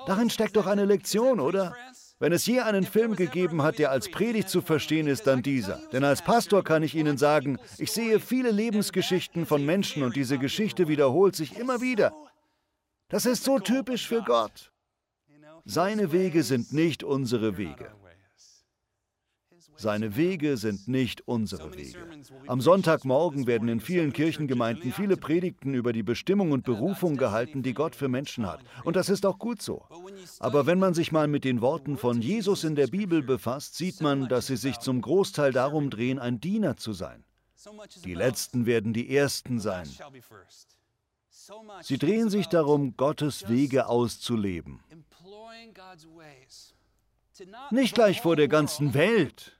Darin 0.07 0.31
steckt 0.31 0.57
doch 0.57 0.67
eine 0.67 0.85
Lektion, 0.85 1.41
oder? 1.41 1.75
Wenn 2.19 2.33
es 2.33 2.47
je 2.47 2.61
einen 2.61 2.87
Film 2.87 3.15
gegeben 3.15 3.63
hat, 3.63 3.79
der 3.79 3.91
als 3.91 4.11
Predigt 4.11 4.49
zu 4.49 4.63
verstehen 4.63 5.07
ist, 5.07 5.27
dann 5.27 5.43
dieser. 5.43 5.81
Denn 5.93 6.03
als 6.03 6.23
Pastor 6.23 6.65
kann 6.65 6.83
ich 6.83 6.95
Ihnen 6.95 7.19
sagen, 7.19 7.59
ich 7.77 7.93
sehe 7.93 8.21
viele 8.21 8.51
Lebensgeschichten 8.51 9.45
von 9.45 9.67
Menschen 9.67 10.03
und 10.03 10.17
diese 10.17 10.39
Geschichte 10.39 10.89
wiederholt 10.89 11.37
sich 11.37 11.59
immer 11.59 11.83
wieder. 11.83 12.15
Das 13.09 13.27
ist 13.27 13.45
so 13.45 13.59
typisch 13.59 14.09
für 14.09 14.23
Gott. 14.23 14.73
Seine 15.67 16.11
Wege 16.13 16.43
sind 16.43 16.73
nicht 16.73 17.05
unsere 17.05 17.59
Wege. 17.59 17.93
Seine 19.77 20.17
Wege 20.17 20.57
sind 20.57 20.89
nicht 20.89 21.27
unsere 21.27 21.75
Wege. 21.75 21.99
Am 22.47 22.61
Sonntagmorgen 22.61 23.47
werden 23.47 23.69
in 23.69 23.81
vielen 23.81 24.13
Kirchengemeinden 24.13 24.93
viele 24.93 25.17
Predigten 25.17 25.75
über 25.75 25.93
die 25.93 26.03
Bestimmung 26.03 26.53
und 26.53 26.65
Berufung 26.65 27.17
gehalten, 27.17 27.63
die 27.63 27.75
Gott 27.75 27.95
für 27.95 28.09
Menschen 28.09 28.47
hat. 28.47 28.61
Und 28.85 28.97
das 28.97 29.09
ist 29.09 29.27
auch 29.27 29.39
gut 29.39 29.61
so. 29.61 29.85
Aber 30.39 30.67
wenn 30.67 30.79
man 30.79 30.95
sich 30.95 31.13
mal 31.13 31.29
mit 31.29 31.45
den 31.45 31.61
Worten 31.61 31.97
von 31.97 32.23
Jesus 32.23 32.65
in 32.65 32.75
der 32.75 32.87
Bibel 32.87 33.23
befasst, 33.23 33.77
sieht 33.77 34.01
man, 34.01 34.29
dass 34.29 34.47
sie 34.47 34.57
sich 34.57 34.79
zum 34.79 35.01
Großteil 35.01 35.53
darum 35.53 35.91
drehen, 35.91 36.19
ein 36.19 36.41
Diener 36.41 36.77
zu 36.77 36.93
sein. 36.93 37.25
Die 38.05 38.15
Letzten 38.15 38.67
werden 38.67 38.93
die 38.93 39.15
Ersten 39.15 39.59
sein. 39.59 39.89
Sie 41.83 41.99
drehen 41.99 42.31
sich 42.31 42.47
darum, 42.49 42.97
Gottes 42.97 43.49
Wege 43.49 43.87
auszuleben. 43.87 44.81
Nicht 47.71 47.95
gleich 47.95 48.21
vor 48.21 48.37
der 48.37 48.49
ganzen 48.49 48.95
Welt, 48.95 49.56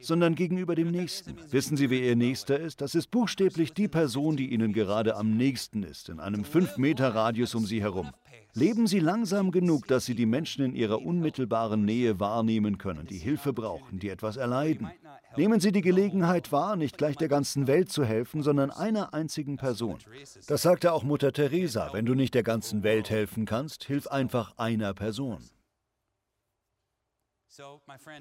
sondern 0.00 0.34
gegenüber 0.34 0.74
dem 0.74 0.90
Nächsten. 0.90 1.36
Wissen 1.50 1.76
Sie, 1.76 1.90
wer 1.90 2.00
Ihr 2.00 2.16
Nächster 2.16 2.58
ist? 2.58 2.80
Das 2.80 2.94
ist 2.94 3.10
buchstäblich 3.10 3.72
die 3.72 3.88
Person, 3.88 4.36
die 4.36 4.52
Ihnen 4.52 4.72
gerade 4.72 5.16
am 5.16 5.36
nächsten 5.36 5.82
ist, 5.82 6.08
in 6.08 6.20
einem 6.20 6.42
5-Meter-Radius 6.42 7.54
um 7.54 7.66
Sie 7.66 7.80
herum. 7.80 8.10
Leben 8.56 8.86
Sie 8.86 9.00
langsam 9.00 9.50
genug, 9.50 9.88
dass 9.88 10.04
Sie 10.06 10.14
die 10.14 10.26
Menschen 10.26 10.64
in 10.64 10.76
ihrer 10.76 11.02
unmittelbaren 11.02 11.84
Nähe 11.84 12.20
wahrnehmen 12.20 12.78
können, 12.78 13.06
die 13.06 13.18
Hilfe 13.18 13.52
brauchen, 13.52 13.98
die 13.98 14.08
etwas 14.08 14.36
erleiden. 14.36 14.90
Nehmen 15.36 15.58
Sie 15.58 15.72
die 15.72 15.80
Gelegenheit 15.80 16.52
wahr, 16.52 16.76
nicht 16.76 16.96
gleich 16.96 17.16
der 17.16 17.26
ganzen 17.26 17.66
Welt 17.66 17.90
zu 17.90 18.04
helfen, 18.04 18.44
sondern 18.44 18.70
einer 18.70 19.12
einzigen 19.12 19.56
Person. 19.56 19.98
Das 20.46 20.62
sagte 20.62 20.92
auch 20.92 21.02
Mutter 21.02 21.32
Teresa, 21.32 21.92
wenn 21.92 22.06
du 22.06 22.14
nicht 22.14 22.34
der 22.34 22.44
ganzen 22.44 22.84
Welt 22.84 23.10
helfen 23.10 23.44
kannst, 23.44 23.82
hilf 23.84 24.06
einfach 24.06 24.56
einer 24.56 24.94
Person. 24.94 25.38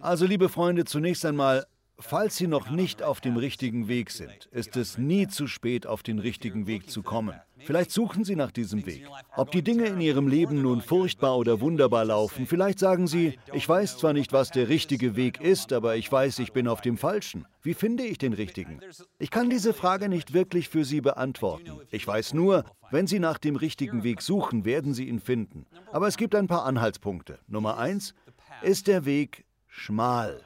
Also, 0.02 0.26
liebe 0.26 0.50
Freunde, 0.50 0.86
zunächst 0.86 1.26
einmal, 1.26 1.66
falls 2.00 2.38
Sie 2.38 2.48
noch 2.48 2.70
nicht 2.70 3.02
auf 3.02 3.22
dem 3.22 3.38
richtigen 3.38 3.88
Weg 3.88 4.12
sind, 4.12 4.48
ist 4.52 4.76
es 4.78 4.98
nie 4.98 5.28
zu 5.28 5.48
spät, 5.48 5.88
auf 5.88 6.04
den 6.04 6.20
richtigen 6.20 6.68
Weg 6.68 6.90
zu 6.90 7.02
kommen. 7.04 7.36
Vielleicht 7.60 7.92
suchen 7.92 8.26
Sie 8.26 8.36
nach 8.36 8.52
diesem 8.52 8.86
Weg. 8.86 9.08
Ob 9.36 9.52
die 9.52 9.64
Dinge 9.64 9.86
in 9.86 10.02
Ihrem 10.02 10.28
Leben 10.28 10.62
nun 10.62 10.82
furchtbar 10.82 11.38
oder 11.38 11.62
wunderbar 11.62 12.04
laufen, 12.06 12.46
vielleicht 12.46 12.80
sagen 12.80 13.08
Sie, 13.08 13.40
ich 13.54 13.68
weiß 13.68 13.98
zwar 13.98 14.14
nicht, 14.14 14.34
was 14.34 14.52
der 14.52 14.70
richtige 14.70 15.16
Weg 15.16 15.40
ist, 15.40 15.72
aber 15.72 15.96
ich 15.96 16.12
weiß, 16.12 16.40
ich 16.40 16.52
bin 16.52 16.68
auf 16.68 16.82
dem 16.82 16.98
falschen. 16.98 17.46
Wie 17.62 17.74
finde 17.74 18.04
ich 18.04 18.18
den 18.18 18.34
richtigen? 18.34 18.82
Ich 19.18 19.32
kann 19.32 19.50
diese 19.50 19.74
Frage 19.74 20.10
nicht 20.10 20.34
wirklich 20.34 20.68
für 20.68 20.84
Sie 20.84 21.00
beantworten. 21.00 21.72
Ich 21.92 22.06
weiß 22.06 22.34
nur, 22.34 22.66
wenn 22.92 23.08
Sie 23.08 23.20
nach 23.20 23.38
dem 23.38 23.56
richtigen 23.56 24.04
Weg 24.04 24.22
suchen, 24.22 24.66
werden 24.66 24.94
Sie 24.94 25.08
ihn 25.08 25.20
finden. 25.20 25.66
Aber 25.92 26.08
es 26.08 26.18
gibt 26.18 26.36
ein 26.36 26.48
paar 26.48 26.66
Anhaltspunkte. 26.66 27.40
Nummer 27.48 27.78
eins, 27.78 28.14
ist 28.64 28.88
der 28.88 29.06
Weg 29.06 29.46
schmal. 29.68 30.42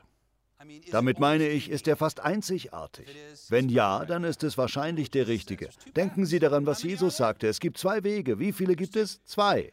Damit 0.91 1.19
meine 1.19 1.47
ich, 1.47 1.69
ist 1.69 1.88
er 1.88 1.95
fast 1.95 2.19
einzigartig. 2.19 3.08
Wenn 3.49 3.69
ja, 3.69 4.06
dann 4.06 4.23
ist 4.23 4.43
es 4.43 4.58
wahrscheinlich 4.58 5.12
der 5.12 5.27
richtige. 5.27 5.69
Denken 5.95 6.25
Sie 6.25 6.39
daran, 6.39 6.65
was 6.65 6.84
Jesus 6.84 7.17
sagte. 7.17 7.47
Es 7.47 7.60
gibt 7.60 7.77
zwei 7.77 8.03
Wege. 8.03 8.39
Wie 8.39 8.51
viele 8.51 8.75
gibt 8.75 8.95
es? 8.95 9.23
Zwei. 9.23 9.71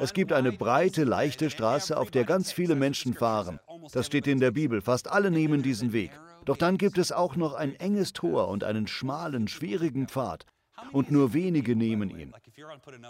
Es 0.00 0.12
gibt 0.12 0.32
eine 0.32 0.52
breite, 0.52 1.04
leichte 1.04 1.50
Straße, 1.50 1.96
auf 1.96 2.10
der 2.10 2.24
ganz 2.24 2.50
viele 2.50 2.74
Menschen 2.74 3.14
fahren. 3.14 3.60
Das 3.92 4.06
steht 4.06 4.26
in 4.26 4.40
der 4.40 4.50
Bibel. 4.50 4.80
Fast 4.80 5.08
alle 5.08 5.30
nehmen 5.30 5.62
diesen 5.62 5.92
Weg. 5.92 6.10
Doch 6.44 6.56
dann 6.56 6.78
gibt 6.78 6.98
es 6.98 7.12
auch 7.12 7.36
noch 7.36 7.54
ein 7.54 7.74
enges 7.76 8.12
Tor 8.12 8.48
und 8.48 8.64
einen 8.64 8.86
schmalen, 8.86 9.48
schwierigen 9.48 10.08
Pfad. 10.08 10.46
Und 10.90 11.12
nur 11.12 11.32
wenige 11.32 11.76
nehmen 11.76 12.10
ihn. 12.10 12.34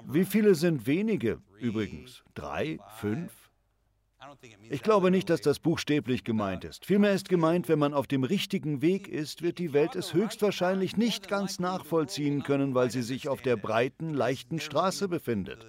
Wie 0.09 0.25
viele 0.25 0.55
sind 0.55 0.87
wenige 0.87 1.40
übrigens? 1.59 2.23
Drei? 2.35 2.79
Fünf? 2.99 3.33
Ich 4.70 4.82
glaube 4.82 5.11
nicht, 5.11 5.30
dass 5.30 5.40
das 5.40 5.58
buchstäblich 5.58 6.24
gemeint 6.24 6.64
ist. 6.64 6.87
Vielmehr 6.87 7.12
ist 7.12 7.28
gemeint, 7.28 7.68
wenn 7.68 7.78
man 7.78 7.94
auf 7.94 8.06
dem 8.06 8.24
richtigen 8.24 8.80
Weg 8.80 9.08
ist, 9.08 9.42
wird 9.42 9.58
die 9.58 9.72
Welt 9.72 9.96
es 9.96 10.14
höchstwahrscheinlich 10.14 10.96
nicht 10.96 11.28
ganz 11.28 11.58
nachvollziehen 11.58 12.42
können, 12.42 12.74
weil 12.74 12.90
sie 12.90 13.02
sich 13.02 13.28
auf 13.28 13.42
der 13.42 13.56
breiten, 13.56 14.14
leichten 14.14 14.61
Straße 14.61 15.08
befindet. 15.08 15.66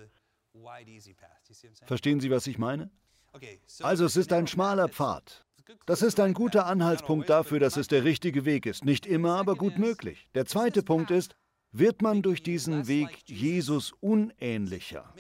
Verstehen 1.86 2.20
Sie, 2.20 2.30
was 2.32 2.48
ich 2.48 2.58
meine? 2.58 2.90
Also 3.82 4.06
es 4.06 4.16
ist 4.16 4.32
ein 4.32 4.48
schmaler 4.48 4.90
Pfad. 4.90 5.46
Das 5.86 6.02
ist 6.02 6.20
ein 6.20 6.34
guter 6.34 6.66
Anhaltspunkt 6.66 7.30
dafür, 7.30 7.60
dass 7.60 7.78
es 7.78 7.88
der 7.88 8.04
richtige 8.04 8.46
Weg 8.46 8.66
ist. 8.66 8.86
Nicht 8.86 9.06
immer, 9.06 9.38
aber 9.38 9.56
gut 9.56 9.78
möglich. 9.78 10.28
Der 10.36 10.46
zweite 10.46 10.84
Punkt 10.84 11.10
ist, 11.10 11.36
wird 11.74 12.02
man 12.02 12.22
durch 12.22 12.44
diesen 12.44 12.88
Weg 12.88 13.10
Jesus 13.26 13.94
unähnlicher? 14.00 15.12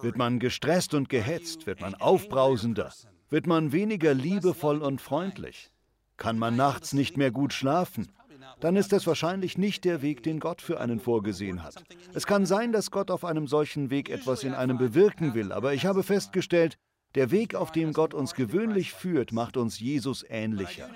Wird 0.00 0.16
man 0.16 0.38
gestresst 0.38 0.94
und 0.94 1.08
gehetzt? 1.08 1.66
Wird 1.66 1.80
man 1.80 1.94
aufbrausender? 1.94 2.92
Wird 3.30 3.46
man 3.46 3.72
weniger 3.72 4.14
liebevoll 4.14 4.82
und 4.82 5.00
freundlich? 5.00 5.70
Kann 6.18 6.38
man 6.38 6.56
nachts 6.56 6.92
nicht 6.92 7.16
mehr 7.16 7.30
gut 7.30 7.52
schlafen? 7.52 8.12
Dann 8.60 8.76
ist 8.76 8.92
das 8.92 9.06
wahrscheinlich 9.06 9.56
nicht 9.56 9.84
der 9.84 10.02
Weg, 10.02 10.22
den 10.22 10.40
Gott 10.40 10.60
für 10.60 10.80
einen 10.80 11.00
vorgesehen 11.00 11.62
hat. 11.62 11.82
Es 12.12 12.26
kann 12.26 12.44
sein, 12.44 12.72
dass 12.72 12.90
Gott 12.90 13.10
auf 13.10 13.24
einem 13.24 13.46
solchen 13.46 13.90
Weg 13.90 14.10
etwas 14.10 14.42
in 14.42 14.54
einem 14.54 14.78
bewirken 14.78 15.34
will, 15.34 15.52
aber 15.52 15.74
ich 15.74 15.86
habe 15.86 16.02
festgestellt, 16.02 16.78
der 17.14 17.30
Weg, 17.30 17.54
auf 17.54 17.72
dem 17.72 17.92
Gott 17.92 18.14
uns 18.14 18.34
gewöhnlich 18.34 18.92
führt, 18.92 19.32
macht 19.32 19.56
uns 19.56 19.80
Jesus 19.80 20.24
ähnlicher. 20.28 20.88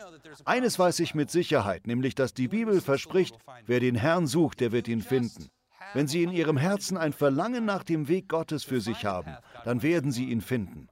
Eines 0.44 0.78
weiß 0.78 1.00
ich 1.00 1.14
mit 1.14 1.30
Sicherheit, 1.30 1.86
nämlich 1.86 2.14
dass 2.14 2.34
die 2.34 2.48
Bibel 2.48 2.80
verspricht, 2.80 3.36
wer 3.66 3.80
den 3.80 3.94
Herrn 3.94 4.26
sucht, 4.26 4.60
der 4.60 4.72
wird 4.72 4.88
ihn 4.88 5.02
finden. 5.02 5.48
Wenn 5.94 6.06
Sie 6.06 6.22
in 6.22 6.30
Ihrem 6.30 6.56
Herzen 6.56 6.96
ein 6.96 7.12
Verlangen 7.12 7.64
nach 7.64 7.84
dem 7.84 8.08
Weg 8.08 8.28
Gottes 8.28 8.64
für 8.64 8.80
sich 8.80 9.04
haben, 9.04 9.36
dann 9.64 9.82
werden 9.82 10.12
Sie 10.12 10.26
ihn 10.26 10.40
finden. 10.40 10.88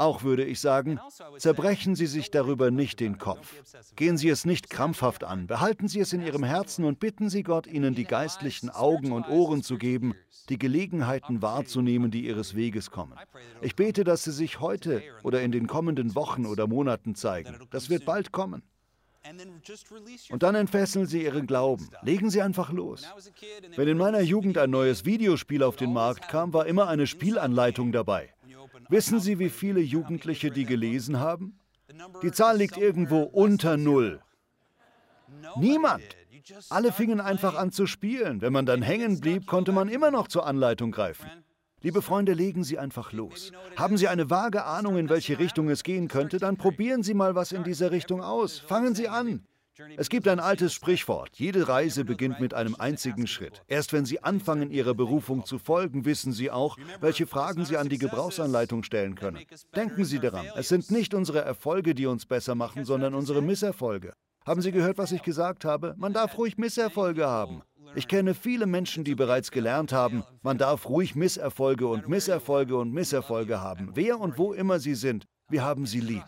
Auch 0.00 0.22
würde 0.22 0.46
ich 0.46 0.60
sagen, 0.60 0.98
zerbrechen 1.36 1.94
Sie 1.94 2.06
sich 2.06 2.30
darüber 2.30 2.70
nicht 2.70 3.00
den 3.00 3.18
Kopf. 3.18 3.52
Gehen 3.96 4.16
Sie 4.16 4.30
es 4.30 4.46
nicht 4.46 4.70
krampfhaft 4.70 5.24
an, 5.24 5.46
behalten 5.46 5.88
Sie 5.88 6.00
es 6.00 6.14
in 6.14 6.22
Ihrem 6.22 6.42
Herzen 6.42 6.86
und 6.86 7.00
bitten 7.00 7.28
Sie 7.28 7.42
Gott, 7.42 7.66
Ihnen 7.66 7.94
die 7.94 8.04
geistlichen 8.04 8.70
Augen 8.70 9.12
und 9.12 9.28
Ohren 9.28 9.62
zu 9.62 9.76
geben, 9.76 10.14
die 10.48 10.58
Gelegenheiten 10.58 11.42
wahrzunehmen, 11.42 12.10
die 12.10 12.24
Ihres 12.24 12.56
Weges 12.56 12.90
kommen. 12.90 13.12
Ich 13.60 13.76
bete, 13.76 14.02
dass 14.02 14.24
sie 14.24 14.32
sich 14.32 14.58
heute 14.58 15.02
oder 15.22 15.42
in 15.42 15.52
den 15.52 15.66
kommenden 15.66 16.14
Wochen 16.14 16.46
oder 16.46 16.66
Monaten 16.66 17.14
zeigen. 17.14 17.58
Das 17.70 17.90
wird 17.90 18.06
bald 18.06 18.32
kommen. 18.32 18.62
Und 20.30 20.42
dann 20.42 20.54
entfesseln 20.54 21.04
Sie 21.04 21.24
Ihren 21.24 21.46
Glauben. 21.46 21.90
Legen 22.00 22.30
Sie 22.30 22.40
einfach 22.40 22.72
los. 22.72 23.06
Wenn 23.76 23.88
in 23.88 23.98
meiner 23.98 24.22
Jugend 24.22 24.56
ein 24.56 24.70
neues 24.70 25.04
Videospiel 25.04 25.62
auf 25.62 25.76
den 25.76 25.92
Markt 25.92 26.28
kam, 26.28 26.54
war 26.54 26.64
immer 26.64 26.88
eine 26.88 27.06
Spielanleitung 27.06 27.92
dabei. 27.92 28.32
Wissen 28.88 29.20
Sie, 29.20 29.38
wie 29.38 29.50
viele 29.50 29.80
Jugendliche 29.80 30.50
die 30.50 30.64
gelesen 30.64 31.18
haben? 31.18 31.58
Die 32.22 32.32
Zahl 32.32 32.56
liegt 32.56 32.76
irgendwo 32.76 33.22
unter 33.22 33.76
Null. 33.76 34.20
Niemand. 35.56 36.02
Alle 36.68 36.92
fingen 36.92 37.20
einfach 37.20 37.54
an 37.54 37.70
zu 37.70 37.86
spielen. 37.86 38.40
Wenn 38.40 38.52
man 38.52 38.66
dann 38.66 38.82
hängen 38.82 39.20
blieb, 39.20 39.46
konnte 39.46 39.72
man 39.72 39.88
immer 39.88 40.10
noch 40.10 40.28
zur 40.28 40.46
Anleitung 40.46 40.90
greifen. 40.90 41.28
Liebe 41.82 42.02
Freunde, 42.02 42.34
legen 42.34 42.62
Sie 42.62 42.78
einfach 42.78 43.12
los. 43.12 43.52
Haben 43.76 43.96
Sie 43.96 44.06
eine 44.08 44.28
vage 44.28 44.64
Ahnung, 44.64 44.98
in 44.98 45.08
welche 45.08 45.38
Richtung 45.38 45.70
es 45.70 45.82
gehen 45.82 46.08
könnte, 46.08 46.38
dann 46.38 46.58
probieren 46.58 47.02
Sie 47.02 47.14
mal 47.14 47.34
was 47.34 47.52
in 47.52 47.64
dieser 47.64 47.90
Richtung 47.90 48.20
aus. 48.20 48.58
Fangen 48.58 48.94
Sie 48.94 49.08
an. 49.08 49.46
Es 49.96 50.08
gibt 50.08 50.28
ein 50.28 50.40
altes 50.40 50.72
Sprichwort, 50.72 51.30
jede 51.34 51.68
Reise 51.68 52.04
beginnt 52.04 52.40
mit 52.40 52.54
einem 52.54 52.74
einzigen 52.76 53.26
Schritt. 53.26 53.62
Erst 53.68 53.92
wenn 53.92 54.04
Sie 54.04 54.22
anfangen, 54.22 54.70
Ihrer 54.70 54.94
Berufung 54.94 55.44
zu 55.44 55.58
folgen, 55.58 56.04
wissen 56.04 56.32
Sie 56.32 56.50
auch, 56.50 56.76
welche 57.00 57.26
Fragen 57.26 57.64
Sie 57.64 57.76
an 57.76 57.88
die 57.88 57.98
Gebrauchsanleitung 57.98 58.82
stellen 58.82 59.14
können. 59.14 59.38
Denken 59.74 60.04
Sie 60.04 60.18
daran, 60.18 60.46
es 60.56 60.68
sind 60.68 60.90
nicht 60.90 61.14
unsere 61.14 61.40
Erfolge, 61.42 61.94
die 61.94 62.06
uns 62.06 62.26
besser 62.26 62.54
machen, 62.54 62.84
sondern 62.84 63.14
unsere 63.14 63.42
Misserfolge. 63.42 64.12
Haben 64.46 64.62
Sie 64.62 64.72
gehört, 64.72 64.98
was 64.98 65.12
ich 65.12 65.22
gesagt 65.22 65.64
habe? 65.64 65.94
Man 65.98 66.12
darf 66.12 66.38
ruhig 66.38 66.56
Misserfolge 66.56 67.26
haben. 67.26 67.62
Ich 67.94 68.06
kenne 68.06 68.34
viele 68.34 68.66
Menschen, 68.66 69.02
die 69.02 69.14
bereits 69.14 69.50
gelernt 69.50 69.92
haben, 69.92 70.22
man 70.42 70.58
darf 70.58 70.88
ruhig 70.88 71.16
Misserfolge 71.16 71.88
und 71.88 72.08
Misserfolge 72.08 72.76
und 72.76 72.92
Misserfolge 72.92 73.60
haben, 73.60 73.90
wer 73.94 74.20
und 74.20 74.38
wo 74.38 74.52
immer 74.52 74.78
sie 74.78 74.94
sind. 74.94 75.26
Wir 75.50 75.64
haben 75.64 75.86
sie 75.86 76.00
lieb. 76.00 76.22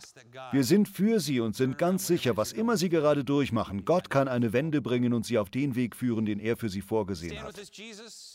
Wir 0.50 0.64
sind 0.64 0.88
für 0.88 1.20
sie 1.20 1.40
und 1.40 1.54
sind 1.54 1.78
ganz 1.78 2.06
sicher, 2.06 2.36
was 2.36 2.52
immer 2.52 2.76
sie 2.76 2.88
gerade 2.88 3.24
durchmachen, 3.24 3.84
Gott 3.84 4.10
kann 4.10 4.28
eine 4.28 4.52
Wende 4.52 4.82
bringen 4.82 5.14
und 5.14 5.24
sie 5.24 5.38
auf 5.38 5.48
den 5.48 5.74
Weg 5.76 5.94
führen, 5.94 6.26
den 6.26 6.40
er 6.40 6.56
für 6.56 6.68
sie 6.68 6.80
vorgesehen 6.80 7.40
hat. 7.40 7.54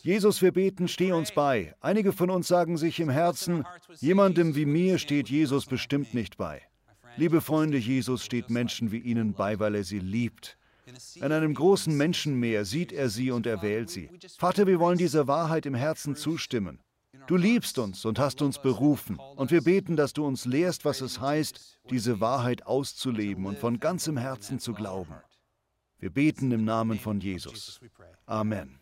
Jesus, 0.02 0.42
wir 0.42 0.52
beten, 0.52 0.88
steh 0.88 1.12
uns 1.12 1.32
bei. 1.34 1.76
Einige 1.82 2.14
von 2.14 2.30
uns 2.30 2.48
sagen 2.48 2.78
sich 2.78 3.00
im 3.00 3.10
Herzen, 3.10 3.66
jemandem 4.00 4.56
wie 4.56 4.66
mir 4.66 4.98
steht 4.98 5.30
Jesus 5.30 5.66
bestimmt 5.66 6.14
nicht 6.14 6.38
bei. 6.38 6.62
Liebe 7.18 7.42
Freunde, 7.42 7.78
Jesus 7.78 8.24
steht 8.24 8.50
Menschen 8.50 8.92
wie 8.92 9.00
ihnen 9.00 9.34
bei, 9.34 9.60
weil 9.60 9.76
er 9.76 9.84
sie 9.84 10.00
liebt. 10.00 10.58
In 11.16 11.32
einem 11.32 11.54
großen 11.54 11.96
Menschenmeer 11.96 12.64
sieht 12.64 12.94
er 12.94 13.10
sie 13.10 13.32
und 13.32 13.46
erwählt 13.46 13.90
sie. 13.90 14.10
Vater, 14.38 14.68
wir 14.68 14.80
wollen 14.80 14.98
dieser 14.98 15.28
Wahrheit 15.28 15.66
im 15.66 15.76
Herzen 15.76 16.16
zustimmen. 16.16 16.80
Du 17.28 17.36
liebst 17.36 17.78
uns 17.78 18.06
und 18.06 18.20
hast 18.20 18.42
uns 18.42 18.58
berufen, 18.62 19.20
und 19.36 19.52
wir 19.52 19.62
beten, 19.62 19.98
dass 19.98 20.14
du 20.14 20.26
uns 20.26 20.46
lehrst, 20.46 20.86
was 20.86 21.02
es 21.02 21.20
heißt, 21.20 21.82
diese 21.90 22.22
Wahrheit 22.22 22.66
auszuleben 22.66 23.46
und 23.46 23.58
von 23.60 23.82
ganzem 23.82 24.16
Herzen 24.16 24.60
zu 24.60 24.74
glauben. 24.74 25.14
Wir 26.00 26.10
beten 26.10 26.52
im 26.52 26.64
Namen 26.64 27.00
von 27.00 27.20
Jesus. 27.20 27.82
Amen. 28.26 28.77